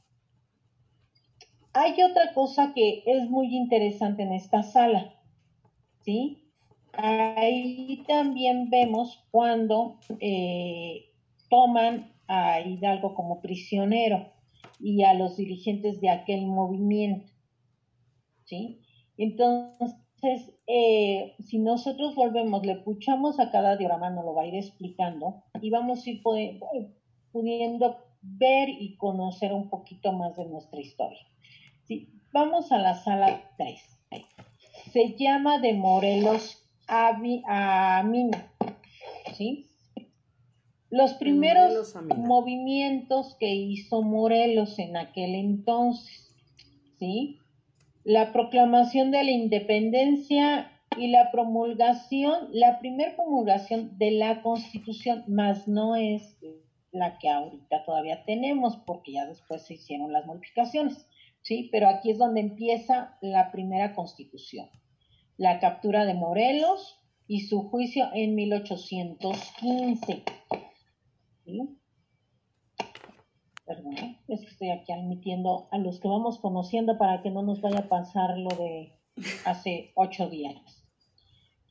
[1.74, 5.14] Hay otra cosa que es muy interesante en esta sala,
[6.04, 6.44] ¿sí?
[6.94, 11.06] Ahí también vemos cuando eh,
[11.50, 14.32] toman a Hidalgo como prisionero
[14.80, 17.32] y a los dirigentes de aquel movimiento,
[18.46, 18.82] ¿sí?
[19.18, 24.56] Entonces, eh, si nosotros volvemos, le puchamos a cada diorama, nos lo va a ir
[24.56, 26.22] explicando y vamos a ir
[27.32, 31.26] pudiendo ver y conocer un poquito más de nuestra historia.
[31.88, 32.10] ¿sí?
[32.32, 34.01] Vamos a la sala 3.
[34.92, 37.14] Se llama de Morelos a,
[38.04, 38.52] Mina.
[39.36, 39.68] ¿sí?
[40.90, 46.36] Los primeros movimientos que hizo Morelos en aquel entonces,
[47.00, 47.40] ¿sí?
[48.04, 55.68] la proclamación de la independencia y la promulgación, la primera promulgación de la constitución, más
[55.68, 56.38] no es
[56.92, 61.08] la que ahorita todavía tenemos, porque ya después se hicieron las modificaciones,
[61.42, 61.70] ¿sí?
[61.72, 64.70] Pero aquí es donde empieza la primera constitución.
[65.38, 70.24] La captura de Morelos y su juicio en 1815.
[71.46, 71.82] ¿sí?
[73.66, 74.20] perdón, ¿eh?
[74.28, 77.80] es que estoy aquí admitiendo a los que vamos conociendo para que no nos vaya
[77.80, 78.94] a pasar lo de
[79.46, 80.56] hace ocho días.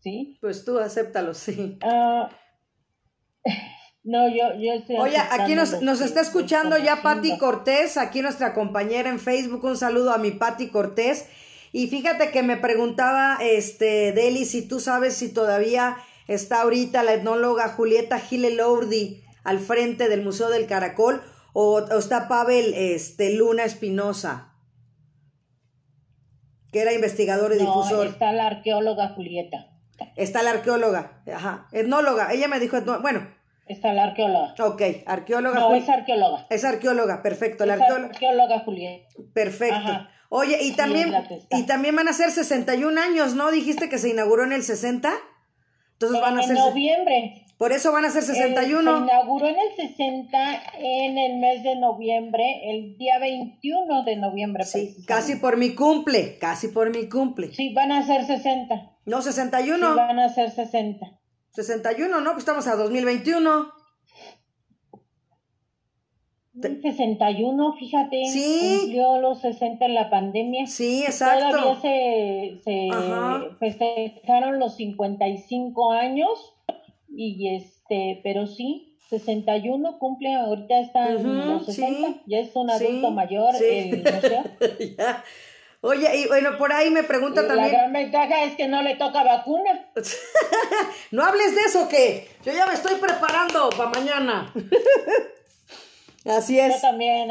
[0.02, 0.38] ¿Sí?
[0.40, 1.78] Pues tú acéptalo, sí.
[1.82, 2.30] Ah,
[4.02, 8.54] no, yo, yo estoy Oye, aquí nos, nos está escuchando ya Patti Cortés, aquí nuestra
[8.54, 9.64] compañera en Facebook.
[9.64, 11.28] Un saludo a mi Patti Cortés.
[11.72, 17.14] Y fíjate que me preguntaba, este, Deli, si tú sabes si todavía está ahorita la
[17.14, 23.64] etnóloga Julieta Gile Lourdi al frente del Museo del Caracol o, está Pavel este, Luna
[23.64, 24.52] Espinosa,
[26.72, 28.08] que era investigador y no, difusor.
[28.08, 29.66] Está la arqueóloga Julieta.
[30.16, 32.32] Está la arqueóloga, ajá, etnóloga.
[32.32, 33.28] Ella me dijo, bueno.
[33.66, 34.54] Está la arqueóloga.
[34.58, 35.60] Ok, arqueóloga.
[35.60, 36.46] No, es arqueóloga.
[36.50, 37.66] Es arqueóloga, perfecto.
[37.66, 38.60] La arqueóloga.
[38.60, 39.08] Julieta.
[39.32, 40.08] Perfecto.
[40.32, 41.12] Oye, y también,
[41.50, 43.50] y también van a ser 61 años, ¿no?
[43.50, 45.12] Dijiste que se inauguró en el 60.
[45.94, 46.56] Entonces van a ser.
[46.56, 47.46] En noviembre.
[47.58, 48.80] Por eso van a ser 61.
[48.80, 54.64] se inauguró en el 60 en el mes de noviembre, el día 21 de noviembre.
[54.64, 57.52] Sí, casi por mi cumple, casi por mi cumple.
[57.52, 58.92] Sí, van a ser 60.
[59.06, 59.76] No, 61.
[59.76, 61.06] Sí, van a ser 60.
[61.50, 62.30] 61, ¿no?
[62.30, 63.79] Pues estamos a 2021.
[66.60, 68.78] 61, fíjate, sí.
[68.80, 70.66] cumplió los 60 en la pandemia.
[70.66, 71.50] Sí, exacto.
[71.50, 72.88] Todavía se, se
[73.58, 76.54] festejaron los 55 años
[77.08, 83.10] y este, pero sí, 61 cumple, ahorita está en los 60, ya es un adulto
[83.10, 84.04] mayor el
[85.82, 87.72] Oye, y bueno, por ahí me pregunta también.
[87.72, 89.88] La gran ventaja es que no le toca vacuna.
[91.10, 94.52] no hables de eso, que yo ya me estoy preparando para mañana.
[96.26, 96.74] Así es.
[96.74, 97.28] Yo también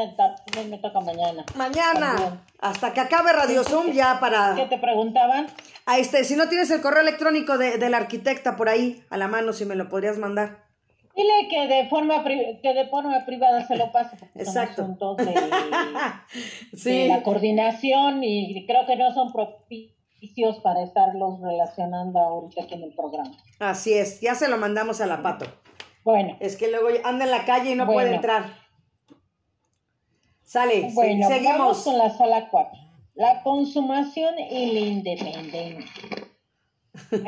[0.69, 1.45] me toca mañana.
[1.55, 2.43] Mañana.
[2.59, 4.55] Hasta que acabe Radio Zoom ya para...
[4.55, 5.47] ¿Qué te preguntaban?
[5.85, 9.17] A este, si no tienes el correo electrónico de, de, la arquitecta por ahí a
[9.17, 10.63] la mano, si me lo podrías mandar.
[11.15, 14.17] Dile que de forma, que de forma privada se lo pase.
[14.35, 14.95] Exacto.
[14.97, 15.35] Son de,
[16.73, 16.89] sí.
[16.89, 22.83] de la coordinación y creo que no son propicios para estarlos relacionando ahorita aquí en
[22.83, 23.31] el programa.
[23.59, 25.45] Así es, ya se lo mandamos a la pato.
[26.03, 26.37] Bueno.
[26.39, 28.68] Es que luego anda en la calle y no puede entrar.
[30.49, 31.57] Sale, bueno, seguimos.
[31.59, 32.79] Vamos con la sala 4.
[33.13, 35.85] La consumación y la independencia.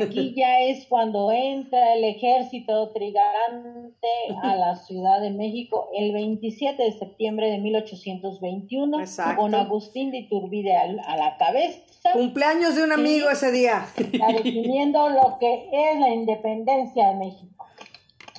[0.01, 4.07] Aquí ya es cuando entra el ejército trigarante
[4.41, 8.97] a la Ciudad de México el 27 de septiembre de 1821
[9.35, 12.13] con Agustín de Iturbide a la cabeza.
[12.13, 13.85] Cumpleaños de un amigo ese día.
[13.97, 17.67] definiendo lo que es la independencia de México.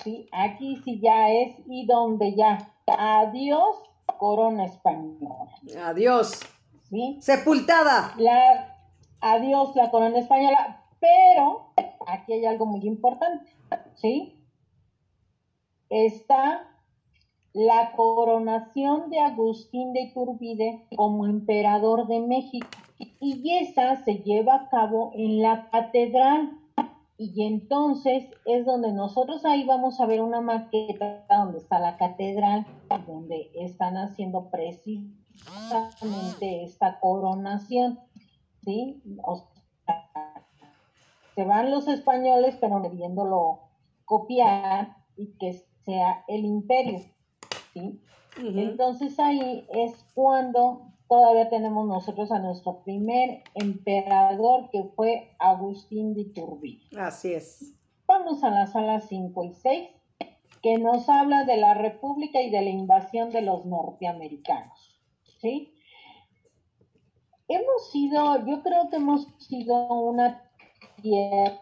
[0.02, 0.26] ¿Sí?
[0.32, 3.91] Aquí sí ya es y donde ya adiós
[4.22, 5.48] corona española.
[5.84, 6.38] Adiós.
[6.88, 7.18] ¿Sí?
[7.20, 8.14] Sepultada.
[8.18, 8.78] La,
[9.20, 11.72] adiós la corona española, pero
[12.06, 13.50] aquí hay algo muy importante,
[13.96, 14.38] ¿sí?
[15.90, 16.68] Está
[17.52, 22.68] la coronación de Agustín de Iturbide como emperador de México
[23.18, 26.61] y esa se lleva a cabo en la catedral
[27.22, 32.66] y entonces es donde nosotros ahí vamos a ver una maqueta donde está la catedral
[33.06, 38.00] donde están haciendo precisamente esta coronación
[38.64, 39.00] sí
[41.36, 43.60] se van los españoles pero debiéndolo
[44.04, 45.52] copiar y que
[45.84, 47.04] sea el imperio
[48.36, 56.22] entonces ahí es cuando todavía tenemos nosotros a nuestro primer emperador que fue Agustín de
[56.22, 56.80] Iturbide.
[56.98, 57.74] Así es.
[58.06, 59.88] Vamos a la sala 5 y 6
[60.62, 64.98] que nos habla de la República y de la invasión de los norteamericanos.
[65.42, 65.74] ¿Sí?
[67.46, 70.50] Hemos sido, yo creo que hemos sido una
[71.02, 71.60] tierra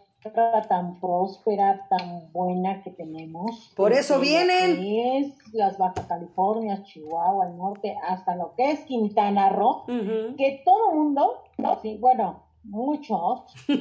[0.69, 3.73] tan próspera, tan buena que tenemos.
[3.77, 4.79] Por eso vienen.
[4.83, 10.91] Es las Baja California, Chihuahua, el norte, hasta lo que es Quintana Roo, que todo
[10.91, 11.45] el mundo,
[11.83, 13.45] sí, bueno, muchos,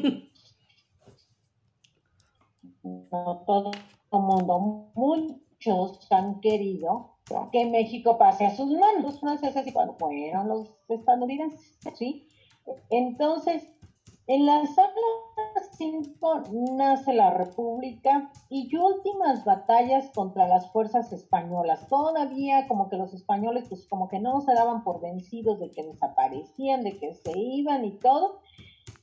[2.84, 7.16] no todo el mundo, muchos han querido
[7.52, 12.28] que México pase a sus manos, los franceses y cuando fueron los estadounidenses, ¿sí?
[12.90, 13.68] Entonces,
[14.28, 14.90] en la sala
[15.72, 16.44] 5
[16.78, 21.88] nace la República y últimas batallas contra las fuerzas españolas.
[21.88, 25.84] Todavía como que los españoles pues como que no se daban por vencidos de que
[25.84, 28.40] desaparecían, de que se iban y todo.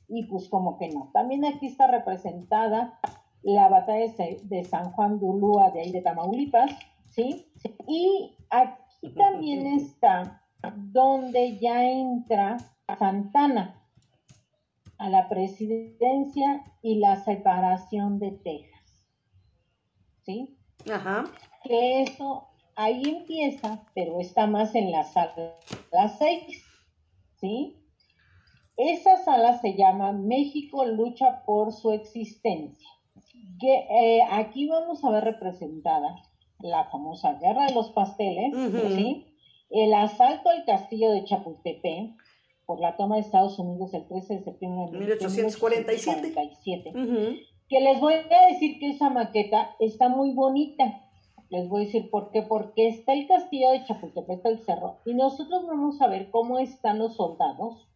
[0.07, 1.09] Y pues como que no.
[1.13, 2.99] También aquí está representada
[3.43, 5.25] la batalla de San Juan de
[5.73, 6.71] de ahí de Tamaulipas,
[7.09, 7.51] ¿sí?
[7.87, 10.41] Y aquí también está
[10.75, 12.57] donde ya entra
[12.97, 13.76] Santana
[14.97, 19.05] a la presidencia y la separación de Texas.
[20.23, 20.57] ¿Sí?
[20.91, 21.25] Ajá.
[21.63, 25.57] Que eso ahí empieza, pero está más en la sala
[26.17, 26.63] 6.
[27.39, 27.83] ¿Sí?
[28.77, 32.87] Esa sala se llama México lucha por su existencia.
[33.59, 36.15] Que, eh, aquí vamos a ver representada
[36.59, 38.53] la famosa guerra de los pasteles,
[38.95, 39.25] ¿sí?
[39.69, 42.15] el asalto al castillo de Chapultepec,
[42.67, 46.91] por la toma de Estados Unidos el 13 de septiembre de 1847.
[47.69, 51.01] Que les voy a decir que esa maqueta está muy bonita.
[51.49, 52.41] Les voy a decir por qué.
[52.43, 54.97] Porque está el castillo de Chapultepec, el cerro.
[55.05, 57.87] Y nosotros vamos a ver cómo están los soldados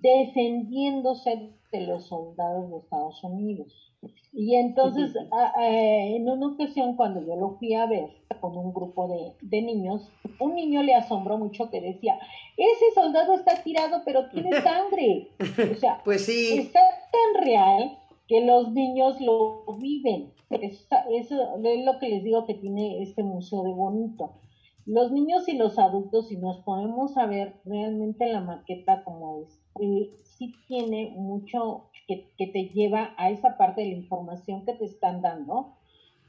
[0.00, 3.92] defendiéndose de los soldados de Estados Unidos.
[4.32, 5.14] Y entonces,
[5.60, 8.08] en una ocasión, cuando yo lo fui a ver
[8.40, 12.18] con un grupo de, niños, un niño le asombró mucho que decía,
[12.56, 15.28] ese soldado está tirado, pero tiene sangre.
[15.70, 16.58] O sea, pues sí.
[16.58, 16.80] está
[17.12, 20.32] tan real que los niños lo viven.
[20.50, 24.32] eso es lo que les digo que tiene este museo de bonito.
[24.86, 29.61] Los niños y los adultos, si nos ponemos a ver realmente la maqueta como es,
[29.80, 34.84] eh, sí tiene mucho que, te lleva a esa parte de la información que te
[34.84, 35.74] están dando,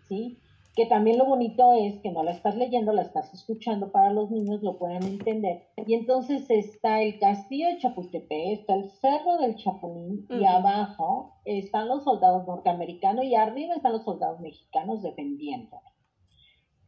[0.08, 0.38] ¿sí?
[0.76, 4.32] Que también lo bonito es que no la estás leyendo, la estás escuchando para los
[4.32, 5.68] niños, lo puedan entender.
[5.86, 11.90] Y entonces está el castillo de Chapultepec, está el cerro del Chapulín, y abajo están
[11.90, 15.80] los soldados norteamericanos y arriba están los soldados mexicanos defendiendo.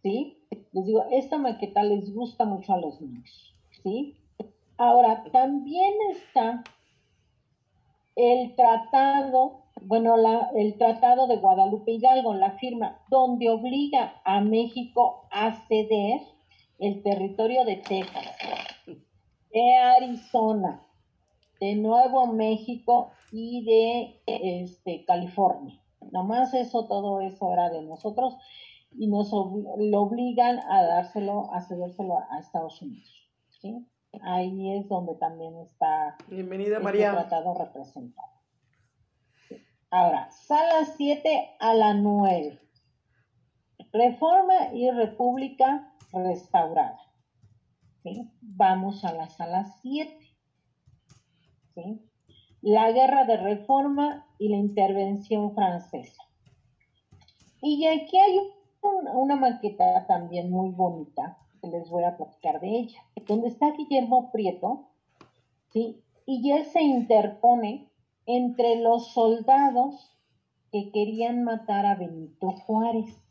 [0.01, 0.39] ¿Sí?
[0.71, 3.53] Les digo, esta maqueta les gusta mucho a los niños.
[3.83, 4.15] ¿Sí?
[4.77, 6.63] Ahora, también está
[8.15, 15.27] el tratado, bueno, la, el tratado de Guadalupe Hidalgo, la firma, donde obliga a México
[15.31, 16.21] a ceder
[16.79, 18.25] el territorio de Texas,
[19.53, 20.81] de Arizona,
[21.59, 25.81] de Nuevo México y de este, California.
[26.11, 28.35] Nomás eso, todo eso era de nosotros
[28.91, 33.29] y nos lo obligan a dárselo, a cedérselo a, Estados Unidos.
[33.61, 33.85] ¿sí?
[34.23, 37.11] Ahí es donde también está Bienvenida, este María.
[37.11, 38.29] tratado representado.
[39.89, 42.59] Ahora, sala 7 a la 9.
[43.93, 46.99] Reforma y República restaurada.
[48.41, 50.19] Vamos a la sala 7.
[52.61, 56.23] La guerra de reforma y la intervención francesa.
[57.61, 58.39] Y aquí hay
[58.81, 61.37] una maqueta también muy bonita
[61.67, 64.89] les voy a platicar de ella, donde está Guillermo Prieto,
[65.71, 66.01] ¿sí?
[66.25, 67.89] Y él se interpone
[68.25, 70.11] entre los soldados
[70.71, 73.23] que querían matar a Benito Juárez,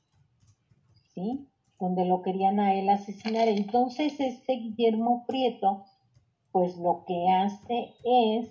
[1.14, 1.49] ¿sí?
[1.78, 3.49] Donde lo querían a él asesinar.
[3.49, 5.85] Entonces este Guillermo Prieto,
[6.53, 8.49] pues lo que hace es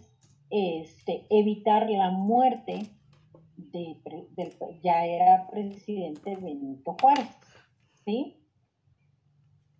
[0.49, 2.87] este, evitar la muerte
[3.57, 3.97] de,
[4.83, 7.27] ya era presidente Benito Juárez,
[8.05, 8.42] ¿sí?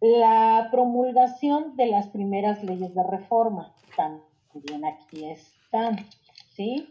[0.03, 5.95] La promulgación de las primeras leyes de reforma, también aquí están,
[6.57, 6.89] ¿sí?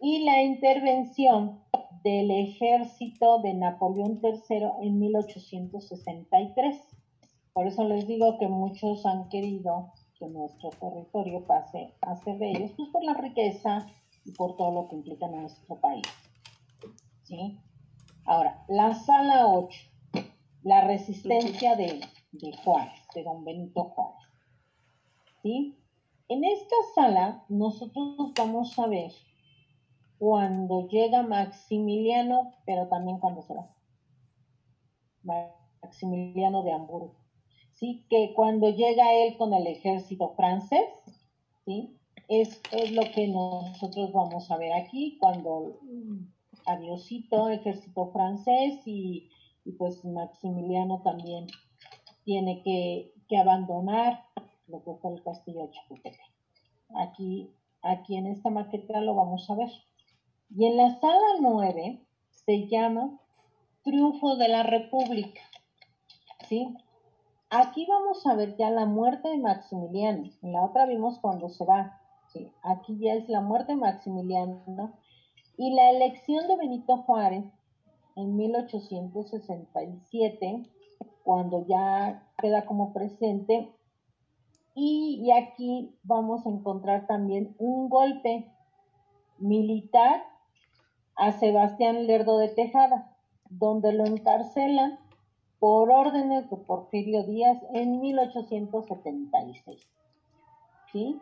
[0.00, 1.60] Y la intervención
[2.02, 6.76] del ejército de Napoleón III en 1863.
[7.52, 12.50] Por eso les digo que muchos han querido que nuestro territorio pase a ser de
[12.50, 13.86] ellos, pues por la riqueza
[14.24, 16.06] y por todo lo que implica nuestro país.
[17.24, 17.58] ¿Sí?
[18.24, 19.89] Ahora, la sala 8,
[20.62, 22.00] la resistencia de,
[22.32, 24.28] de Juárez, de don Benito Juárez.
[25.42, 25.76] ¿Sí?
[26.28, 29.10] En esta sala nosotros vamos a ver
[30.18, 33.54] cuando llega Maximiliano, pero también cuando se.
[35.82, 37.16] Maximiliano de Hamburgo.
[37.72, 40.88] Sí, que cuando llega él con el ejército francés,
[41.64, 41.98] ¿sí?
[42.28, 45.80] Es, es lo que nosotros vamos a ver aquí, cuando
[46.66, 49.30] adiosito, ejército francés y,
[49.78, 51.46] pues Maximiliano también
[52.24, 54.24] tiene que, que, abandonar
[54.66, 56.20] lo que fue el castillo de Chapultepec.
[56.96, 57.50] Aquí,
[57.82, 59.70] aquí en esta maqueta lo vamos a ver.
[60.56, 62.00] Y en la sala 9
[62.30, 63.18] se llama
[63.82, 65.40] Triunfo de la República.
[66.48, 66.74] ¿Sí?
[67.50, 70.30] Aquí vamos a ver ya la muerte de Maximiliano.
[70.42, 72.00] En la otra vimos cuando se va.
[72.32, 72.52] ¿sí?
[72.62, 74.62] Aquí ya es la muerte de Maximiliano
[75.56, 77.44] y la elección de Benito Juárez
[78.20, 80.62] en 1867,
[81.24, 83.74] cuando ya queda como presidente.
[84.74, 88.52] Y, y aquí vamos a encontrar también un golpe
[89.38, 90.22] militar
[91.16, 93.16] a Sebastián Lerdo de Tejada,
[93.48, 95.00] donde lo encarcelan
[95.58, 99.90] por órdenes de Porfirio Díaz en 1876.
[100.90, 101.20] ¿Sí?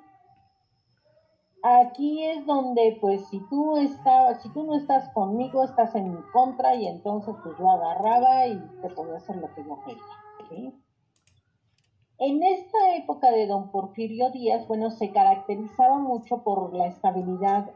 [1.63, 6.23] Aquí es donde, pues, si tú estás, si tú no estás conmigo, estás en mi
[6.33, 10.03] contra, y entonces pues yo agarraba y te podía hacer lo que yo quería.
[10.49, 10.73] ¿sí?
[12.19, 17.71] En esta época de don Porfirio Díaz, bueno, se caracterizaba mucho por la estabilidad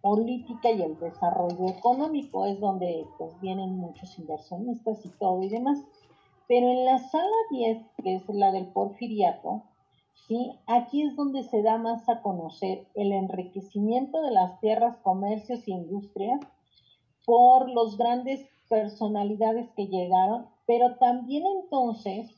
[0.00, 5.84] política y el desarrollo económico, es donde pues vienen muchos inversionistas y todo y demás.
[6.48, 9.62] Pero en la sala 10, que es la del porfiriato,
[10.30, 10.52] ¿sí?
[10.68, 15.72] aquí es donde se da más a conocer el enriquecimiento de las tierras, comercios e
[15.72, 16.38] industrias
[17.26, 22.30] por los grandes personalidades que llegaron, pero también entonces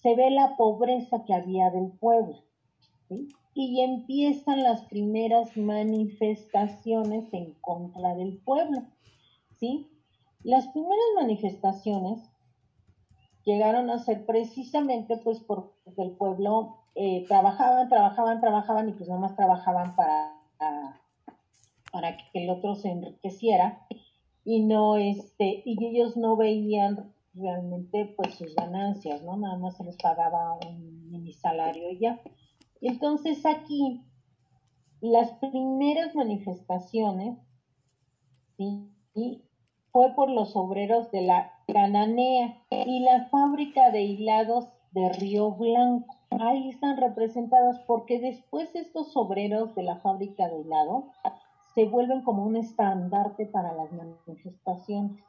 [0.00, 2.36] se ve la pobreza que había del pueblo.
[3.52, 8.84] y empiezan las primeras manifestaciones en contra del pueblo.
[9.58, 9.90] ¿sí?
[10.44, 12.30] Las primeras manifestaciones
[13.50, 19.20] llegaron a ser precisamente pues porque el pueblo eh, trabajaban, trabajaban, trabajaban y pues nada
[19.20, 20.36] más trabajaban para,
[21.92, 23.86] para que el otro se enriqueciera
[24.44, 29.36] y no este y ellos no veían realmente pues sus ganancias, ¿no?
[29.36, 32.20] Nada más se les pagaba un mini salario y ya.
[32.80, 34.02] Entonces aquí
[35.00, 37.38] las primeras manifestaciones
[38.56, 39.42] ¿sí?
[39.92, 46.16] fue por los obreros de la Cananea y la fábrica de hilados de Río Blanco.
[46.30, 51.10] Ahí están representados porque después estos obreros de la fábrica de hilado
[51.74, 55.22] se vuelven como un estandarte para las manifestaciones,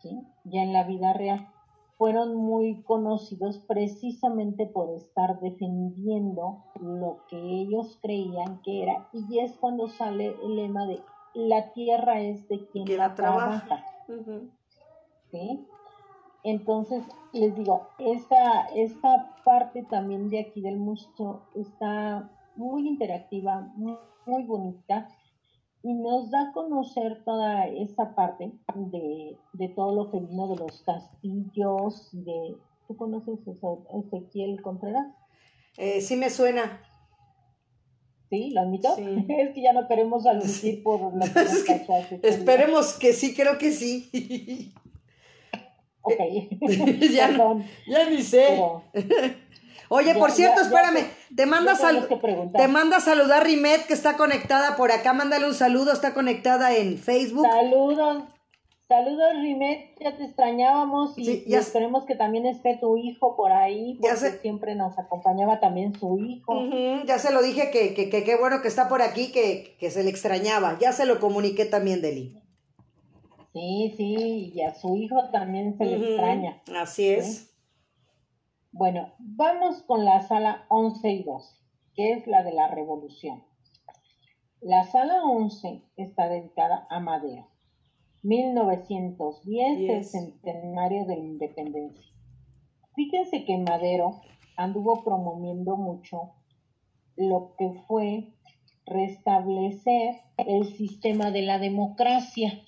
[0.00, 0.20] ¿sí?
[0.44, 1.48] ya en la vida real
[1.96, 9.56] fueron muy conocidos precisamente por estar defendiendo lo que ellos creían que era y es
[9.56, 11.00] cuando sale el lema de
[11.34, 13.84] la tierra es de quien la trabaja.
[15.36, 15.66] ¿Sí?
[16.44, 24.44] Entonces, les digo, esta, esta parte también de aquí del museo está muy interactiva, muy
[24.44, 25.08] bonita
[25.82, 30.82] y nos da a conocer toda esa parte de, todo lo que vino de los
[30.82, 32.56] castillos, de...
[32.86, 35.06] ¿Tú conoces eso, Ezequiel Contreras?
[35.76, 36.80] Eh, sí me suena.
[38.30, 38.50] ¿Sí?
[38.50, 38.88] ¿Lo admito?
[38.98, 41.26] es que ya no queremos admitir por la
[42.22, 44.72] Esperemos que sí, creo que sí.
[46.06, 46.20] ok.
[47.10, 47.30] ya,
[47.86, 48.58] ya ni sé.
[49.88, 51.76] Oye, por cierto, espérame, te manda,
[52.56, 56.74] te manda a saludar Rimet, que está conectada por acá, mándale un saludo, está conectada
[56.74, 57.46] en Facebook.
[57.46, 58.24] Saludos,
[58.88, 64.38] saludos Rimet, ya te extrañábamos y, esperemos que también esté tu hijo por ahí, porque
[64.40, 66.64] siempre nos acompañaba también su hijo.
[67.06, 69.90] ya se lo dije que qué que, que, bueno que está por aquí, que, que
[69.90, 72.45] se le extrañaba, ya se lo comuniqué también, Deli.
[73.56, 76.60] Sí, sí, y a su hijo también se le extraña.
[76.78, 77.56] Así es.
[78.70, 81.56] Bueno, vamos con la sala 11 y 12,
[81.94, 83.44] que es la de la revolución.
[84.60, 87.48] La sala 11 está dedicada a Madero.
[88.24, 92.12] 1910, el centenario de la independencia.
[92.94, 94.20] fíjense que Madero
[94.58, 96.34] anduvo promoviendo mucho
[97.16, 98.34] lo que fue
[98.84, 102.62] restablecer el sistema de la democracia.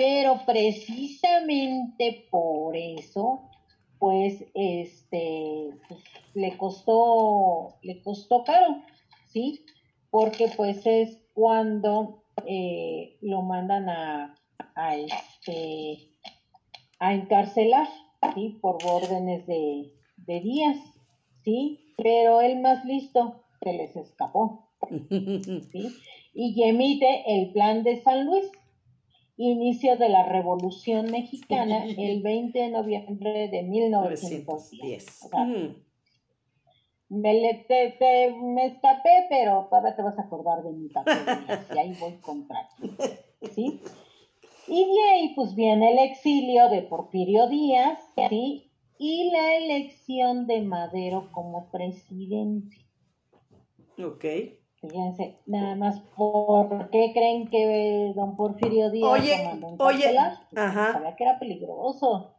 [0.00, 3.50] Pero precisamente por eso,
[3.98, 6.00] pues, este, pues,
[6.32, 8.82] le costó, le costó caro,
[9.26, 9.66] ¿sí?
[10.08, 14.34] Porque pues es cuando eh, lo mandan a,
[14.74, 16.08] a, este,
[16.98, 17.86] a encarcelar,
[18.34, 18.58] ¿sí?
[18.62, 20.78] Por órdenes de, de Díaz,
[21.44, 21.92] ¿sí?
[21.98, 24.70] Pero el más listo se les escapó,
[25.70, 25.88] ¿sí?
[26.32, 28.50] Y emite el plan de San Luis,
[29.40, 35.30] inicio de la Revolución Mexicana el 20 de noviembre de 1910.
[37.08, 41.18] me, te, me escapé, pero todavía te vas a acordar de mi papel
[41.74, 42.46] y ahí voy con
[43.52, 43.80] ¿sí?
[44.68, 48.70] Y de ahí pues viene el exilio de Porfirio Díaz, ¿sí?
[48.98, 52.76] Y la elección de Madero como presidente.
[53.98, 54.24] Ok.
[54.82, 60.18] Fíjense, nada más, ¿por qué creen que don Porfirio Díaz oye, oye,
[60.56, 60.92] ajá.
[60.94, 62.34] sabía que era peligroso.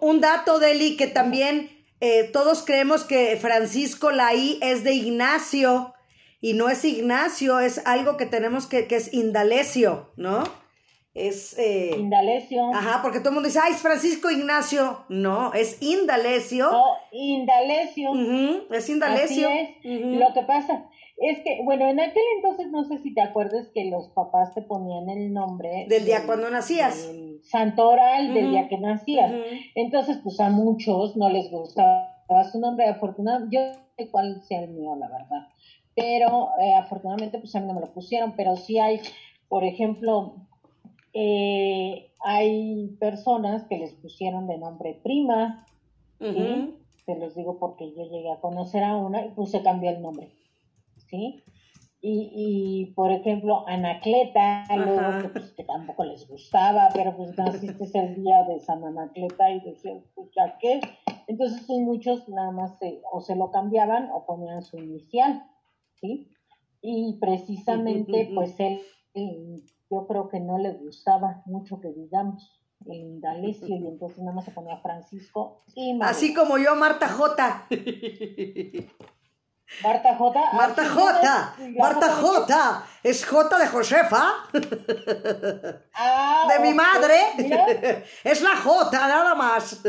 [0.00, 1.68] Un, dato, Deli, que también
[2.00, 5.94] eh, todos creemos que Francisco Laí es de Ignacio,
[6.40, 10.44] y no es Ignacio, es algo que tenemos que, que es Indalecio, ¿no?
[11.14, 11.56] Es...
[11.58, 12.70] Eh, Indalecio.
[12.74, 15.04] Ajá, porque todo el mundo dice, ay, es Francisco Ignacio.
[15.08, 16.70] No, es Indalecio.
[16.70, 18.10] No, Indalecio.
[18.70, 19.48] es Indalecio.
[19.48, 20.18] Así es.
[20.18, 23.84] Lo que pasa es que, bueno, en aquel entonces no sé si te acuerdas que
[23.84, 25.86] los papás te ponían el nombre.
[25.88, 27.08] Del día cuando nacías.
[27.42, 29.32] Santoral, del día que nacías.
[29.74, 32.10] Entonces, pues a muchos no les gustaba
[32.50, 32.86] su nombre.
[32.86, 35.48] Afortunadamente, yo no sé cuál sea el mío, la verdad.
[35.94, 38.34] Pero eh, afortunadamente, pues a mí no me lo pusieron.
[38.36, 39.00] Pero sí hay,
[39.48, 40.34] por ejemplo,
[41.12, 45.64] eh, hay personas que les pusieron de nombre prima.
[46.18, 50.00] Te los digo porque yo llegué a conocer a una y pues se cambió el
[50.02, 50.32] nombre.
[51.14, 51.44] ¿Sí?
[52.00, 58.16] Y, y por ejemplo, Anacleta, luego pues, que, tampoco les gustaba, pero pues naciste el
[58.16, 60.80] día de San Anacleta y decían, pues ya qué.
[61.28, 62.72] Entonces, pues muchos nada más
[63.10, 65.44] o se lo cambiaban o ponían su inicial,
[65.94, 66.30] ¿sí?
[66.82, 68.82] Y precisamente, pues él,
[69.90, 74.44] yo creo que no le gustaba mucho que digamos el Indalecio y entonces nada más
[74.44, 77.66] se ponía Francisco y Así como yo, Marta J.
[79.82, 80.40] Marta J.
[80.52, 81.54] Marta J.
[81.76, 82.86] Marta J.
[83.02, 84.34] Es J de Josefa.
[85.94, 88.04] Ah, de mi madre.
[88.22, 89.80] Es la J, nada más.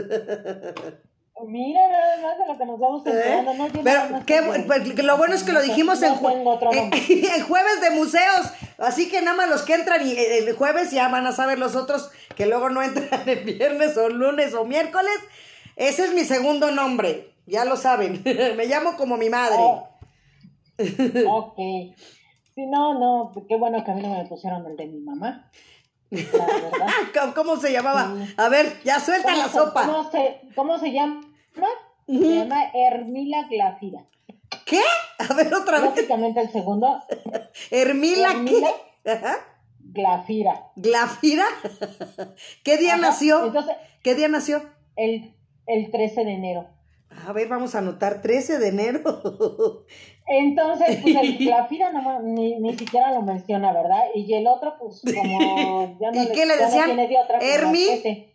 [1.47, 3.09] Mira nada más de lo que nos vamos ¿Eh?
[3.09, 3.82] enterando.
[3.84, 8.47] Pero qué, pues, lo bueno es que lo dijimos en, en, jueves de museos.
[8.78, 11.59] Así que nada más los que entran y eh, el jueves ya van a saber
[11.59, 15.17] los otros que luego no entran el viernes o lunes o miércoles.
[15.76, 17.34] Ese es mi segundo nombre.
[17.45, 18.21] Ya lo saben.
[18.57, 19.57] me llamo como mi madre.
[19.59, 19.89] Oh.
[21.27, 21.57] ok.
[22.55, 25.51] Sí, no, no, qué bueno que a mí no me pusieron el de mi mamá.
[27.35, 28.15] ¿Cómo se llamaba?
[28.37, 29.85] A ver, ya suelta la sopa.
[29.85, 31.21] ¿cómo se, ¿Cómo se llama?
[32.07, 34.05] Se llama Hermila Glafira.
[34.65, 34.81] ¿Qué?
[35.17, 35.89] A ver otra vez.
[35.89, 37.01] Básicamente el segundo.
[37.71, 39.11] ¿Hermila, qué?
[39.79, 40.71] Glafira.
[40.75, 41.45] ¿Glafira?
[42.63, 43.51] ¿Qué día nació?
[44.03, 44.61] ¿Qué día nació?
[44.95, 45.33] El,
[45.67, 46.67] el 13 de enero.
[47.28, 49.01] A ver, vamos a anotar 13 de enero.
[50.28, 54.05] Entonces, pues el, la FIRA no, ni, ni, siquiera lo menciona, ¿verdad?
[54.16, 56.97] Y el otro, pues como ya no ¿Y le, qué le decían?
[57.41, 57.86] ¿Hermi?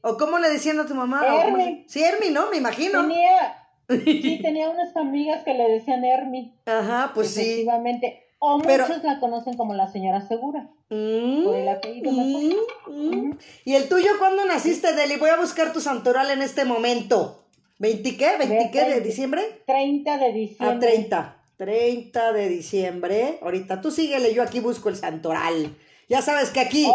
[0.03, 1.23] ¿O cómo le decían a tu mamá?
[1.27, 1.85] Hermi.
[1.89, 2.49] Sí, Hermi, ¿no?
[2.51, 3.03] Me imagino.
[3.03, 3.67] Tenía,
[4.05, 6.55] sí, tenía unas amigas que le decían Hermi.
[6.67, 7.41] Ajá, pues sí.
[7.41, 8.27] Efectivamente.
[8.39, 10.71] O muchos la conocen como la señora Segura.
[10.89, 12.11] Mm, por el apellido.
[12.11, 12.55] Mm,
[12.87, 13.39] mm.
[13.67, 15.17] ¿Y el tuyo cuándo naciste, Deli?
[15.17, 17.45] Voy a buscar tu santoral en este momento.
[17.81, 18.39] ¿20 qué?
[18.39, 19.43] ¿20 qué de diciembre?
[19.67, 20.77] 30 de diciembre.
[20.77, 21.37] Ah, 30.
[21.57, 23.39] 30 de diciembre.
[23.43, 25.75] Ahorita tú síguele, yo aquí busco el santoral.
[26.09, 26.87] Ya sabes que aquí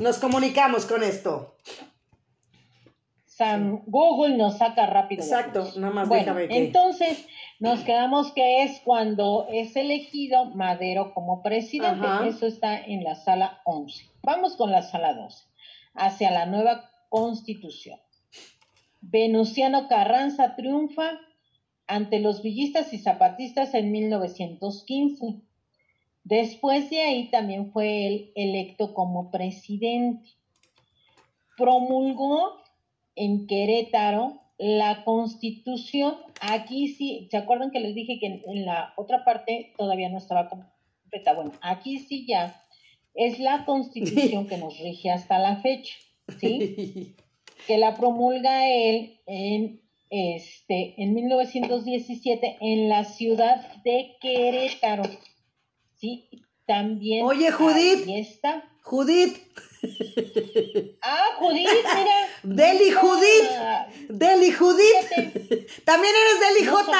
[0.00, 1.56] nos comunicamos con esto.
[3.26, 5.22] San Google nos saca rápido.
[5.22, 7.26] Exacto, nada más bueno, Entonces,
[7.60, 12.06] nos quedamos que es cuando es elegido Madero como presidente.
[12.26, 14.10] Eso está en la sala 11.
[14.22, 15.44] Vamos con la sala 12.
[15.94, 17.98] Hacia la nueva constitución.
[19.02, 21.20] Venustiano Carranza triunfa
[21.86, 25.42] ante los villistas y zapatistas en 1915.
[26.24, 30.30] Después de ahí también fue él electo como presidente.
[31.56, 32.62] Promulgó
[33.16, 36.14] en Querétaro la constitución.
[36.40, 40.48] Aquí sí, ¿se acuerdan que les dije que en, la otra parte todavía no estaba
[40.48, 41.34] completa?
[41.34, 42.64] Bueno, aquí sí ya
[43.14, 45.94] es la constitución que nos rige hasta la fecha,
[46.38, 47.16] ¿sí?
[47.66, 55.04] que la promulga él en este, en 1917 en la ciudad de Querétaro.
[55.96, 56.28] ¿Sí?
[56.66, 57.24] También.
[57.24, 58.06] Oye, Judith.
[58.08, 58.62] Está.
[58.82, 59.38] Judith.
[61.02, 62.28] Ah, Judith, mira.
[62.42, 63.50] Deli Judith.
[64.08, 65.08] Deli Judith.
[65.08, 66.92] fíjate, También eres Deli no J.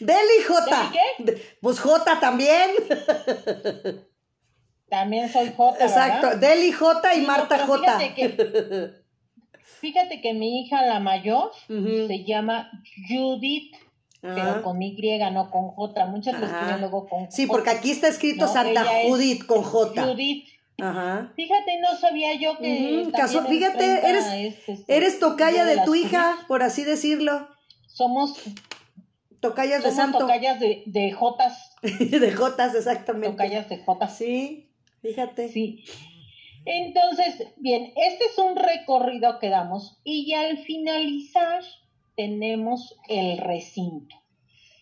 [0.00, 0.92] Deli J.
[1.18, 2.70] ¿Deli Pues J también.
[4.90, 5.84] También soy J.
[5.84, 6.26] Exacto.
[6.28, 6.40] ¿verdad?
[6.40, 7.98] Deli J y Sí, Marta J.
[7.98, 8.90] Fíjate que,
[9.80, 12.70] fíjate que mi hija, la mayor, se llama
[13.08, 13.74] Judith,
[14.20, 14.96] pero con Y,
[15.32, 16.06] no con J.
[16.06, 17.52] Muchas lo escriben luego con Sí, J.
[17.52, 20.02] porque aquí está escrito No, Santa Judith con J.
[20.02, 20.46] Judith.
[20.82, 21.32] Ajá.
[21.36, 23.10] Fíjate, no sabía yo que.
[23.12, 26.46] Caso- fíjate, 30 eres- es, este, Eres tocaya de tu hija, Judith.
[26.48, 27.48] por así decirlo.
[27.86, 28.34] Somos,
[29.40, 30.18] Tocayas de somos santo.
[30.20, 31.74] tocayas de, de Jotas.
[31.82, 33.30] de Jotas, exactamente.
[33.30, 34.16] Tocayas de Jotas.
[34.16, 34.69] Sí,
[35.02, 35.48] fíjate.
[35.48, 35.84] Sí.
[36.64, 41.62] Entonces, bien, este es un recorrido que damos y al finalizar
[42.16, 44.14] tenemos el recinto,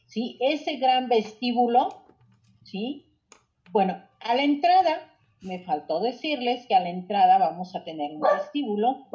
[0.07, 0.39] ¿sí?
[0.41, 2.05] Ese gran vestíbulo,
[2.65, 3.07] ¿sí?
[3.71, 8.23] Bueno, a la entrada, me faltó decirles que a la entrada vamos a tener un
[8.23, 9.07] vestíbulo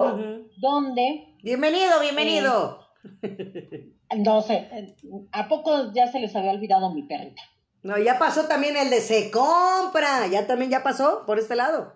[0.58, 2.80] donde, Bienvenido, bienvenido.
[4.18, 4.96] no sé,
[5.34, 7.42] ¿a poco ya se les había olvidado mi perrita?
[7.84, 10.28] No, ya pasó también el de se compra.
[10.28, 11.94] Ya también ya pasó por este lado.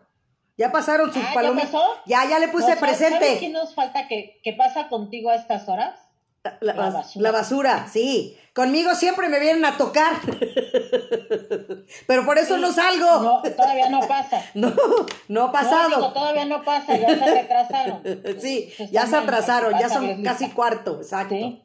[0.57, 1.69] Ya pasaron sus Ah, ¿ya palomitas.
[1.71, 1.83] pasó?
[2.05, 3.49] Ya, ya le puse No, ¿sabes- ¿Sabes qué presente.
[3.49, 5.99] nos falta que, que pasa contigo a estas horas?
[6.43, 7.23] La, La bas- basura.
[7.23, 8.37] la basura, sí.
[8.53, 10.13] Conmigo siempre me vienen a tocar.
[12.07, 12.61] Pero por eso Sí.
[12.61, 13.05] no salgo.
[13.21, 14.41] No, todavía no pasa.
[14.53, 14.69] No,
[15.27, 15.89] no ha No, pasado.
[15.89, 18.01] digo, todavía no pasa, ya se retrasaron.
[18.41, 21.35] sí, Se ya se atrasaron, ya son casi cuarto, exacto.
[21.35, 21.61] Sí.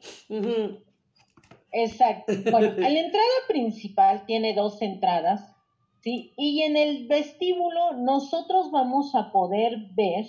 [1.73, 2.33] Exacto.
[2.51, 5.53] Bueno, la entrada principal tiene dos entradas,
[6.01, 6.31] ¿sí?
[6.37, 10.25] Y en el vestíbulo nosotros vamos a poder ver,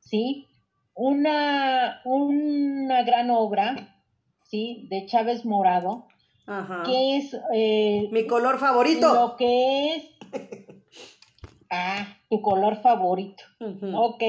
[0.00, 0.46] ¿sí?
[0.94, 3.94] Una, una gran obra,
[4.42, 4.86] ¿sí?
[4.90, 6.06] De Chávez Morado,
[6.46, 6.82] Ajá.
[6.84, 9.14] que es eh, Mi color favorito.
[9.14, 10.10] lo que es...
[11.70, 13.44] Ah, tu color favorito.
[13.60, 13.94] Ujú.
[13.94, 14.22] Ok,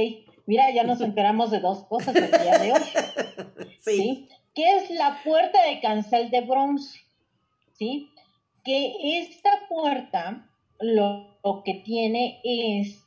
[0.46, 2.82] mira, ya nos enteramos de dos cosas el día de hoy.
[3.80, 3.98] sí.
[3.98, 4.30] ¿sí?
[4.56, 7.00] Que es la puerta de cancel de bronce,
[7.74, 8.10] ¿sí?
[8.64, 13.04] Que esta puerta lo, que tiene es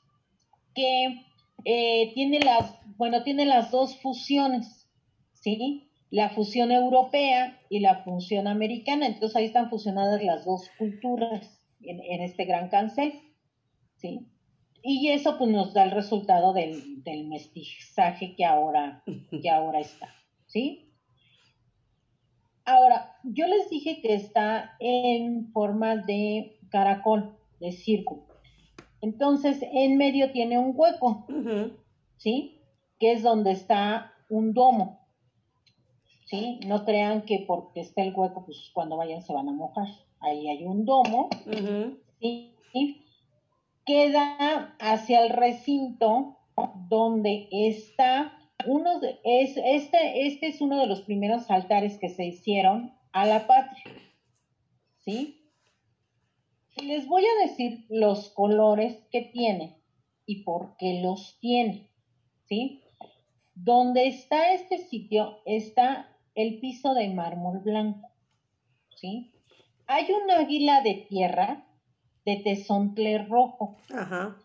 [0.75, 1.25] que
[1.65, 4.89] eh, tiene las, bueno, tiene las dos fusiones,
[5.33, 5.89] ¿sí?
[6.11, 12.01] La fusión europea y la fusión americana, entonces ahí están fusionadas las dos culturas en,
[12.01, 13.21] en este gran cancel,
[13.97, 14.29] ¿sí?
[14.83, 19.05] Y eso pues nos da el resultado del, del mestizaje que ahora,
[19.43, 20.13] que ahora está,
[20.47, 20.82] ¿sí?
[22.65, 28.23] Ahora, yo les dije que está en forma de caracol, de círculo.
[29.01, 31.27] Entonces, en medio tiene un hueco.
[32.23, 32.61] ¿sí?
[33.01, 35.01] Que es donde está un domo,
[36.27, 36.61] ¿sí?
[36.67, 39.89] No crean que porque está el hueco, pues cuando vayan se van a mojar.
[40.21, 41.29] Ahí hay un domo.
[42.21, 43.05] ¿sí?
[43.85, 46.39] Queda hacia el recinto
[46.89, 52.25] donde está uno de, es, este, este es uno de los primeros altares que se
[52.25, 53.85] hicieron a la patria,
[54.99, 55.39] ¿sí?
[56.77, 59.77] Y les voy a decir los colores que tiene
[60.27, 61.89] y por qué los tiene,
[62.49, 62.83] ¿sí?
[63.55, 68.09] Donde está este sitio está el piso de mármol blanco,
[68.97, 69.33] ¿sí?
[69.87, 71.67] Hay un águila de tierra
[72.25, 74.37] de tezontle rojo Ajá.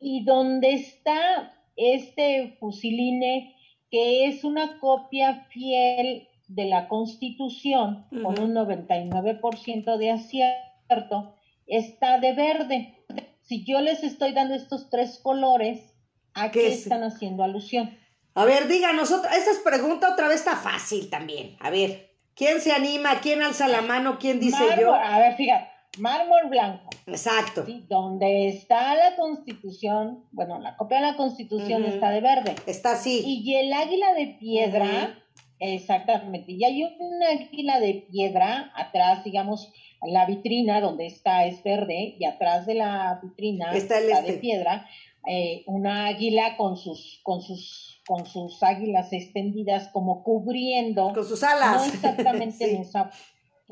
[0.00, 3.54] y donde está este fusiline
[3.90, 11.34] que es una copia fiel de la Constitución con un 99% de acierto,
[11.66, 12.94] está de verde.
[13.42, 15.94] Si yo les estoy dando estos tres colores,
[16.34, 16.82] ¿a ¿Qué qué es?
[16.82, 17.96] están haciendo alusión?
[18.34, 19.36] A ver, díganos otra.
[19.36, 21.56] Esta es pregunta otra vez está fácil también.
[21.60, 23.20] A ver, ¿quién se anima?
[23.20, 24.18] ¿Quién alza la mano?
[24.18, 24.94] ¿Quién dice yo?
[24.94, 25.68] A ver, fíjate,
[25.98, 26.88] mármol blanco.
[27.06, 27.64] Exacto.
[27.66, 27.84] ¿sí?
[27.88, 32.54] Donde está la Constitución, bueno, la copia de la Constitución está de verde.
[32.66, 33.22] Está así.
[33.24, 35.18] Y el águila de piedra,
[35.58, 39.72] exactamente, y hay un águila de piedra atrás, digamos,
[40.04, 44.32] la vitrina donde está es verde y atrás de la vitrina Está el de este.
[44.34, 44.86] piedra,
[45.28, 51.40] eh, una águila con sus, con sus, con sus águilas extendidas como cubriendo, Con sus
[51.42, 51.94] no alas.
[51.94, 52.74] exactamente Sí.
[52.74, 53.10] en esa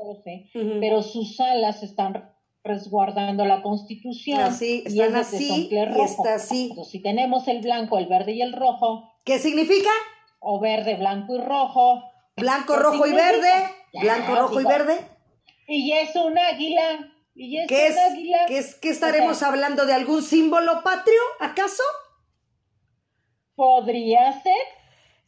[0.01, 0.79] pose, Ujú.
[0.79, 2.29] pero sus alas están
[2.63, 4.39] resguardando la constitución.
[4.39, 6.67] Así, y están es de así y está así.
[6.69, 9.89] Entonces, si tenemos el blanco, el verde y el rojo, ¿Qué significa?
[10.39, 12.03] o verde, blanco y rojo,
[12.37, 13.49] Blanco, ¿Qué rojo y verde.
[13.93, 14.99] Ya, Blanco, rojo y verde.
[15.67, 17.97] y es un águila, y es ¿Qué un es?
[17.97, 18.37] águila.
[18.47, 18.75] ¿Qué es?
[18.75, 21.19] ¿Qué estaremos O sea, hablando de algún símbolo patrio?
[21.39, 21.83] ¿Acaso?
[23.55, 24.55] Podría ser,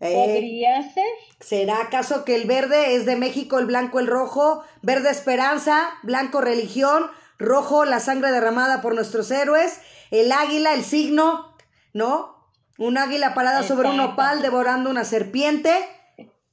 [0.04, 1.06] Eh, Podría ser.
[1.40, 4.64] ¿Será acaso que el verde es de México, el blanco el rojo?
[4.82, 9.80] Verde esperanza, blanco religión, rojo la sangre derramada por nuestros héroes,
[10.12, 11.56] el águila, el signo,
[11.94, 12.50] ¿no?
[12.78, 15.72] Un águila parada sobre un opal devorando una serpiente.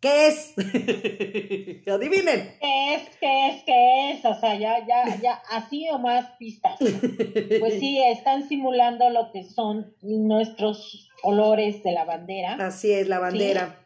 [0.01, 0.55] ¿Qué es?
[1.87, 2.57] Adivinen.
[2.61, 3.17] ¿Qué es?
[3.19, 3.65] ¿Qué es?
[3.65, 4.25] ¿Qué es?
[4.25, 6.79] O sea, ya, ya, ya, así o más pistas.
[7.61, 12.55] Pues sí, están simulando lo que son nuestros colores de la bandera.
[12.55, 13.77] Así es, la bandera.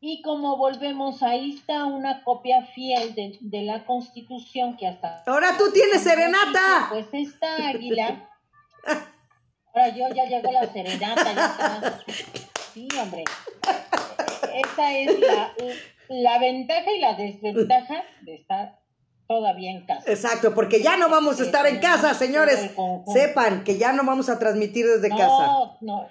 [0.00, 5.22] Y como volvemos, ahí está una copia fiel de, de la Constitución que hasta...
[5.26, 6.88] Ahora tú tienes serenata.
[6.90, 8.28] Pues esta águila...
[9.74, 11.34] Ahora yo ya llegó la serenata.
[11.34, 12.00] Ya
[12.72, 13.24] Sí, hombre
[14.56, 15.18] esa es
[16.08, 18.78] la, ventaja y la desventaja de estar
[19.26, 20.10] todavía en casa.
[20.10, 22.70] Exacto, porque ya no vamos a estar en casa, señores.
[23.12, 25.76] Sepan que ya no vamos a transmitir desde casa.
[25.80, 26.08] No,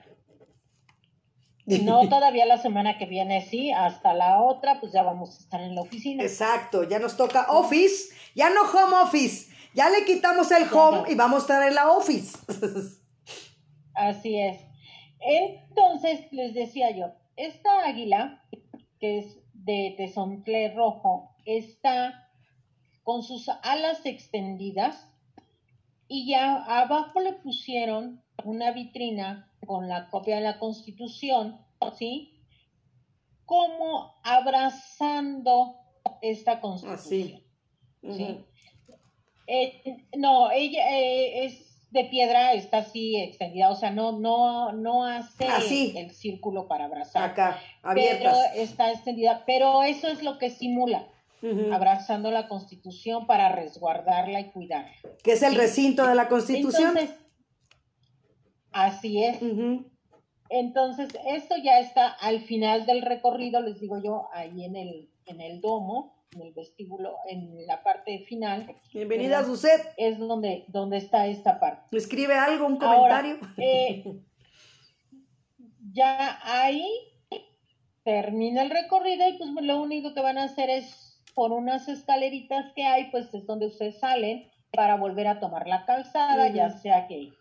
[1.66, 5.62] no, todavía la semana que viene sí, hasta la otra, pues ya vamos a estar
[5.62, 6.24] en la oficina.
[6.24, 11.16] Exacto, ya nos toca office, ya no home office, ya le quitamos el home y
[11.16, 12.38] vamos a estar en la office.
[13.94, 14.60] Así es.
[15.20, 18.44] Entonces, les decía yo, esta águila,
[19.00, 22.30] que es de tesontle rojo, está
[23.04, 25.08] con sus alas extendidas
[26.08, 31.60] y ya abajo le pusieron una vitrina con la copia de la Constitución,
[31.98, 32.42] ¿sí?
[33.46, 35.76] Como abrazando
[36.22, 37.44] esta Constitución.
[38.02, 38.46] ¿sí?
[39.48, 45.06] Eh, no, ella eh, es de piedra está así extendida, o sea, no, no, no
[45.06, 45.48] hace
[45.98, 47.32] el círculo para abrazar.
[47.32, 47.58] Acá,
[47.94, 51.08] Pero está extendida, pero eso es lo que simula.
[51.72, 54.92] Abrazando la Constitución para resguardarla y cuidarla.
[55.24, 56.98] Que es el recinto de la Constitución.
[56.98, 57.16] Entonces,
[58.76, 59.40] así es.
[60.50, 65.42] Entonces, esto ya está al final del recorrido, les digo yo, ahí en el, en
[65.42, 68.76] el domo en el vestíbulo, en la parte final.
[68.94, 69.94] Bienvenida, Suset.
[69.96, 71.98] Es donde, donde está esta parte.
[71.98, 73.38] ¿Escribe algo, un comentario?
[73.58, 74.04] Eh,
[75.94, 76.86] ya ahí
[78.04, 82.72] termina el recorrido y pues lo único que van a hacer es por unas escaleritas
[82.76, 87.08] que hay, pues es donde ustedes salen para volver a tomar la calzada, ya sea
[87.08, 87.32] que,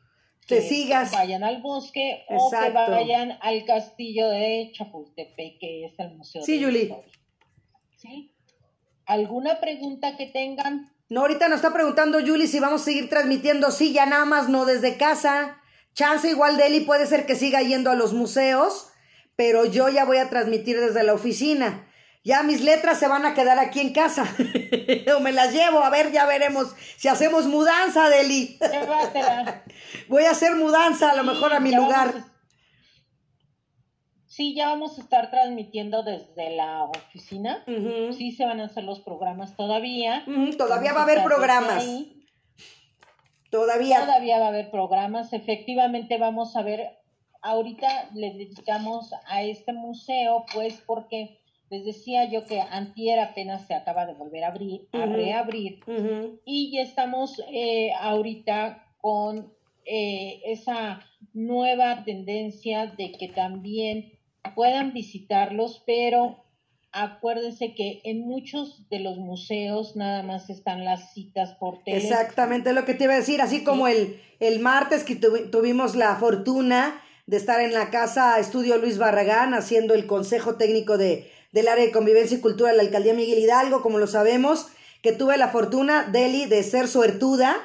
[0.46, 1.12] que sigas.
[1.12, 6.42] vayan al bosque o que vayan al castillo de Chapultepec, que es el museo.
[6.42, 6.94] Sí, Yuli.
[7.96, 8.32] Sí.
[9.06, 10.90] ¿Alguna pregunta que tengan?
[11.08, 13.70] No, ahorita nos está preguntando Julie si vamos a seguir transmitiendo.
[13.70, 15.60] Sí, ya nada más no desde casa.
[15.94, 18.90] Chance igual Deli puede ser que siga yendo a los museos,
[19.36, 21.83] pero yo ya voy a transmitir desde la oficina.
[22.24, 24.24] Ya mis letras se van a quedar aquí en casa.
[25.16, 28.58] o me las llevo, a ver, ya veremos si hacemos mudanza, Deli.
[30.08, 32.14] voy a hacer mudanza a lo mejor a mi lugar.
[34.26, 37.62] Sí, ya vamos a estar transmitiendo desde la oficina.
[38.16, 40.24] Sí, se van a hacer los programas todavía.
[40.56, 41.84] Todavía va a haber programas.
[43.50, 44.00] Todavía.
[44.00, 45.32] Todavía va a haber programas.
[45.34, 46.98] Efectivamente, vamos a ver.
[47.42, 53.74] Ahorita le dedicamos a este museo, pues, porque les decía yo que Antier apenas se
[53.74, 55.80] acaba de volver a abrir, a reabrir.
[56.44, 59.52] Y ya estamos eh, ahorita con
[59.84, 61.00] eh, esa
[61.32, 64.12] nueva tendencia de que también
[64.54, 66.44] puedan visitarlos, pero
[66.92, 72.14] acuérdense que en muchos de los museos nada más están las citas por teléfono.
[72.14, 76.14] Exactamente lo que te iba a decir, así como el, el martes que tuvimos la
[76.16, 81.68] fortuna de estar en la casa Estudio Luis Barragán haciendo el consejo técnico de, del
[81.68, 84.66] área de convivencia y cultura de la alcaldía Miguel Hidalgo, como lo sabemos,
[85.02, 87.62] que tuve la fortuna, Deli, de ser suertuda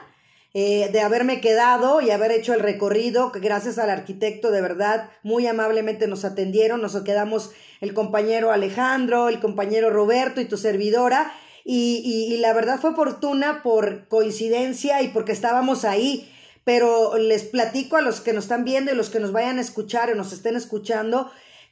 [0.56, 5.12] eh, de haberme quedado y haber hecho el recorrido, que gracias al arquitecto de verdad
[5.22, 11.32] muy amablemente nos atendieron, nos quedamos el compañero Alejandro, el compañero Roberto y tu servidora,
[11.64, 16.32] y, y, la verdad fue oportuna por coincidencia y porque estábamos ahí,
[16.64, 19.62] pero les platico a los que nos están viendo y los que nos vayan a
[19.62, 21.30] escuchar o nos estén escuchando,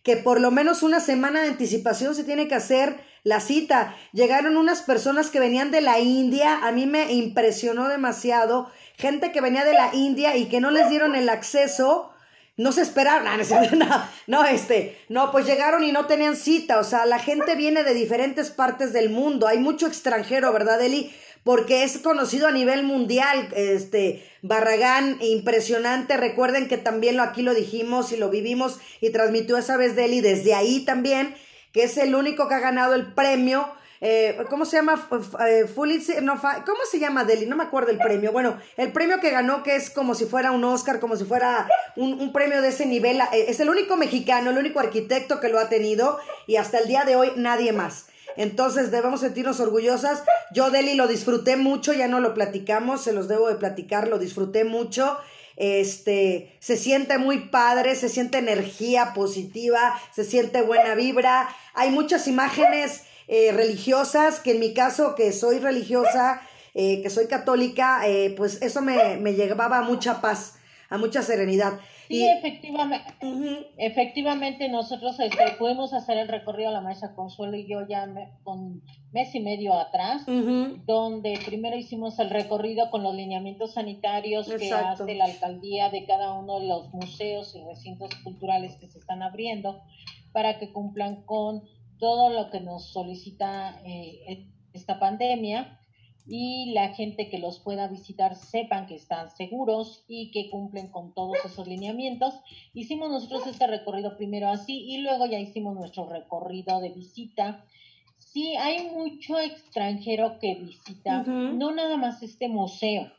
[0.07, 3.93] que por lo menos una semana de anticipación se tiene que hacer la cita.
[4.13, 9.41] Llegaron unas personas que venían de la India, a mí me impresionó demasiado, gente que
[9.41, 12.13] venía de la India y que no les dieron el acceso,
[12.55, 13.27] no se esperaron,
[13.77, 17.83] no, no, este, no, pues llegaron y no tenían cita, o sea, la gente viene
[17.83, 21.13] de diferentes partes del mundo, hay mucho extranjero, ¿verdad, Eli?
[21.43, 27.53] Porque es conocido a nivel mundial, este, Barragán, impresionante, recuerden que también lo, aquí lo
[27.53, 31.35] dijimos y lo vivimos y transmitió esa vez Deli desde ahí también,
[31.71, 33.69] que es el único que ha ganado el premio
[33.99, 35.07] eh, ¿cómo se llama?
[35.47, 37.45] Eh, ¿Cómo se llama Deli?
[37.45, 38.31] No me acuerdo el premio.
[38.31, 41.67] Bueno, el premio que ganó, que es como si fuera un Oscar, como si fuera
[41.95, 45.59] un, premio de ese nivel, eh, es el único mexicano, el único arquitecto que lo
[45.59, 48.07] ha tenido y hasta el día de hoy nadie más.
[48.37, 50.23] Entonces debemos sentirnos orgullosas.
[50.53, 54.19] Yo, Deli, lo disfruté mucho, ya no lo platicamos, se los debo de platicar, lo
[54.19, 55.17] disfruté mucho.
[55.57, 61.49] Este, se siente muy padre, se siente energía positiva, se siente buena vibra.
[61.73, 66.41] Hay muchas imágenes eh, religiosas, que en mi caso, que soy religiosa,
[66.75, 70.53] eh, que soy católica, eh, pues eso me, me llevaba a mucha paz,
[70.89, 71.79] a mucha serenidad.
[72.07, 73.05] Sí, efectivamente,
[73.77, 78.07] efectivamente nosotros este, pudimos hacer el recorrido a la maestra Consuelo y yo ya
[78.43, 78.81] con
[79.11, 85.15] mes y medio atrás, donde primero hicimos el recorrido con los lineamientos sanitarios que hace
[85.15, 89.81] la alcaldía de cada uno de los museos y recintos culturales que se están abriendo
[90.31, 91.63] para que cumplan con
[91.99, 95.79] todo lo que nos solicita eh, esta pandemia
[96.27, 101.13] y la gente que los pueda visitar sepan que están seguros y que cumplen con
[101.13, 102.33] todos esos lineamientos.
[102.73, 107.65] Hicimos nosotros este recorrido primero así y luego ya hicimos nuestro recorrido de visita.
[108.17, 113.11] Sí, hay mucho extranjero que visita, no nada más este museo.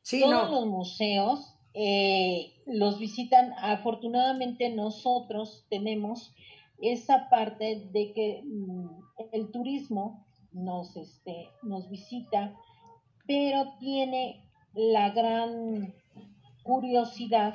[0.00, 3.52] Sí, Todos los museos eh, los visitan.
[3.58, 6.34] Afortunadamente nosotros tenemos
[6.80, 8.88] esa parte de que mm,
[9.32, 10.23] el turismo
[10.54, 12.54] nos, este, nos visita,
[13.26, 15.94] pero tiene la gran
[16.62, 17.54] curiosidad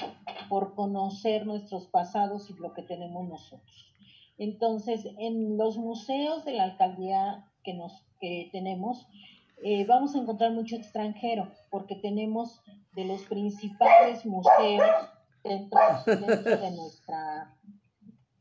[0.50, 3.92] por conocer nuestros pasados y lo que tenemos nosotros.
[4.38, 9.08] Entonces, en los museos de la alcaldía que, nos, que tenemos,
[9.64, 12.62] eh, vamos a encontrar mucho extranjero, porque tenemos
[12.94, 14.88] de los principales museos
[15.44, 17.56] dentro de nuestra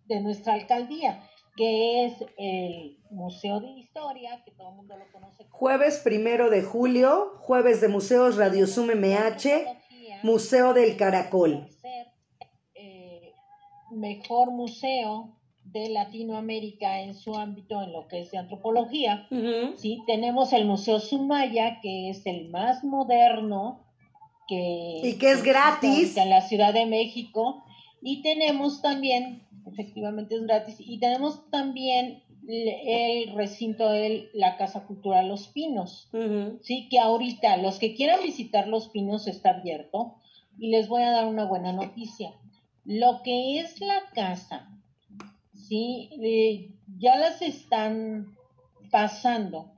[0.09, 1.23] de nuestra alcaldía,
[1.59, 5.45] que es el Museo de Historia, que todo el mundo lo conoce.
[5.51, 9.67] Jueves primero de julio, jueves de museos Radio Sum MH,
[10.23, 11.67] Museo del Caracol.
[12.77, 13.33] Eh,
[13.91, 19.27] mejor museo de Latinoamérica en su ámbito en lo que es de antropología.
[19.77, 23.85] Sí, tenemos el Museo Sumaya, que es el más moderno
[24.47, 27.65] que y que es gratis en la Ciudad de México
[28.01, 30.77] y tenemos también efectivamente es gratis.
[30.79, 36.09] Y tenemos también el recinto de la Casa Cultural Los Pinos,
[36.63, 40.17] sí, que ahorita los que quieran visitar Los Pinos está abierto
[40.59, 42.33] y les voy a dar una buena noticia.
[42.85, 44.71] Lo que es la casa,
[45.53, 48.35] sí, eh, ya las están
[48.91, 49.73] pasando,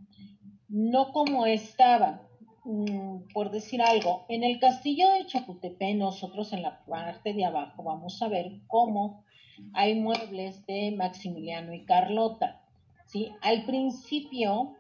[0.68, 2.22] no como estaba.
[2.62, 7.82] Mm, por decir algo, en el castillo de Chapultepec, nosotros en la parte de abajo
[7.82, 9.24] vamos a ver cómo
[9.72, 12.60] hay muebles de Maximiliano y Carlota.
[13.06, 13.32] ¿sí?
[13.42, 14.76] Al principio,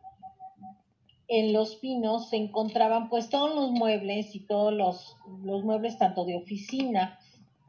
[1.28, 6.24] en Los Pinos se encontraban pues todos los muebles y todos los, los muebles tanto
[6.24, 7.18] de oficina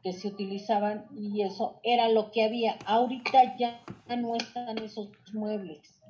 [0.02, 2.76] que se utilizaban y eso era lo que había.
[2.86, 3.80] Ahorita ya
[4.16, 6.02] no están esos muebles.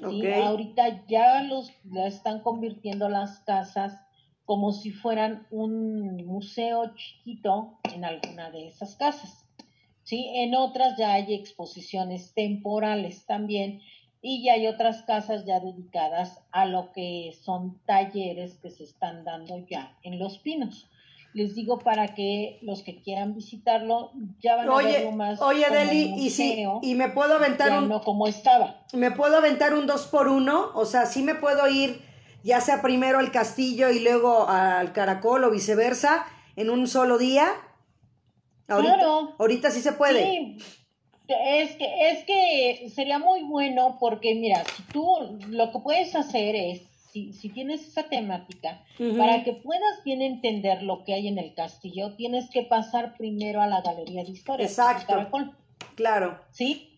[0.00, 0.26] ¿sí?
[0.26, 4.00] Ahorita ya los la están convirtiendo las casas
[4.44, 9.45] como si fueran un museo chiquito en alguna de esas casas.
[10.06, 10.30] ¿Sí?
[10.36, 13.82] En otras ya hay exposiciones temporales también
[14.22, 19.24] y ya hay otras casas ya dedicadas a lo que son talleres que se están
[19.24, 20.88] dando ya en Los Pinos.
[21.34, 25.42] Les digo para que los que quieran visitarlo ya van a verlo más.
[25.42, 28.86] Oye, Deli, y si y me puedo aventar un no como estaba.
[28.94, 32.00] Me puedo aventar un dos por uno, o sea, sí me puedo ir
[32.42, 37.48] ya sea primero al castillo y luego al caracol o viceversa en un solo día.
[38.68, 39.34] Ahorita, claro.
[39.38, 40.24] ahorita sí se puede.
[40.24, 40.58] Sí.
[41.28, 45.06] Es que, es que sería muy bueno porque, mira, si tú
[45.48, 48.84] lo que puedes hacer es, si, si tienes esa temática,
[49.16, 53.60] para que puedas bien entender lo que hay en el castillo, tienes que pasar primero
[53.60, 54.66] a la galería de historia.
[54.66, 55.28] Exacto.
[55.96, 56.38] Claro.
[56.52, 56.95] ¿Sí?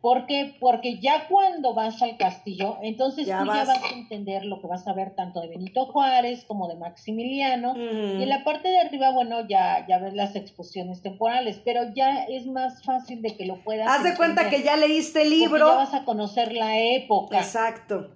[0.00, 0.54] ¿Por qué?
[0.60, 4.86] Porque ya cuando vas al castillo, entonces tú ya vas a entender lo que vas
[4.86, 7.74] a ver tanto de Benito Juárez como de Maximiliano.
[7.76, 12.24] Y en la parte de arriba, bueno, ya, ya ves las exposiciones temporales, pero ya
[12.26, 13.88] es más fácil de que lo puedas.
[13.88, 15.66] Haz de cuenta que ya leíste el libro.
[15.66, 17.38] Ya vas a conocer la época.
[17.38, 18.10] Exacto.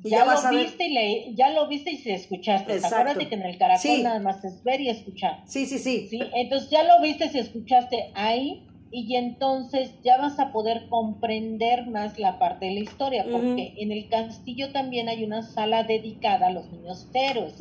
[0.00, 2.74] ya, lo viste y le, ya lo viste y se escuchaste.
[2.74, 2.96] Exacto.
[2.96, 5.42] Acuérdate que en el caracol nada más es ver y escuchar.
[5.46, 6.08] Sí, sí, sí.
[6.08, 11.88] Sí, entonces ya lo viste y escuchaste ahí y entonces ya vas a poder comprender
[11.88, 16.46] más la parte de la historia, porque en el castillo también hay una sala dedicada
[16.46, 17.54] a los niños héroes.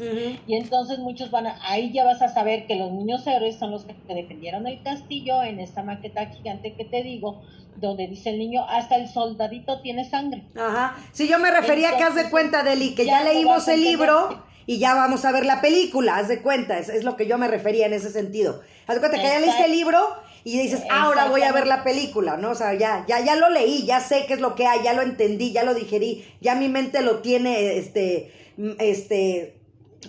[0.46, 3.72] Y entonces muchos van a, ahí ya vas a saber que los niños héroes son
[3.72, 7.42] los que defendieron el castillo en esta maqueta gigante que te digo,
[7.78, 10.44] donde dice el niño, hasta el soldadito tiene sangre.
[10.56, 10.98] Ajá.
[11.14, 14.44] Si yo me refería a que haz de cuenta, Deli, que ya, leímos el libro
[14.68, 17.40] y ya vamos a ver la película, haz de cuenta, es, es, lo que yo
[17.40, 18.62] me refería en ese sentido.
[18.86, 20.00] Haz de cuenta que ya leíste el libro
[20.44, 22.52] y dices, ahora voy a ver la película, ¿no?
[22.52, 24.94] O sea, ya, ya, ya lo leí, ya sé qué es lo que hay, ya
[24.94, 28.32] lo entendí, ya lo digerí, ya mi mente lo tiene, este,
[28.80, 29.58] este,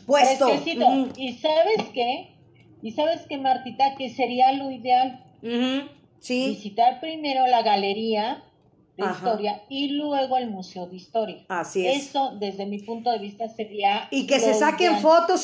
[0.07, 0.49] puesto.
[1.16, 2.35] Y sabes qué,
[2.82, 5.24] y sabes qué, Martita, que sería lo ideal.
[6.20, 6.49] Sí.
[6.49, 8.45] Visitar primero la galería
[8.97, 11.45] de historia y luego el museo de historia.
[11.49, 12.09] Así es.
[12.09, 14.09] Eso, desde mi punto de vista, sería.
[14.11, 15.41] Y que se saquen fotos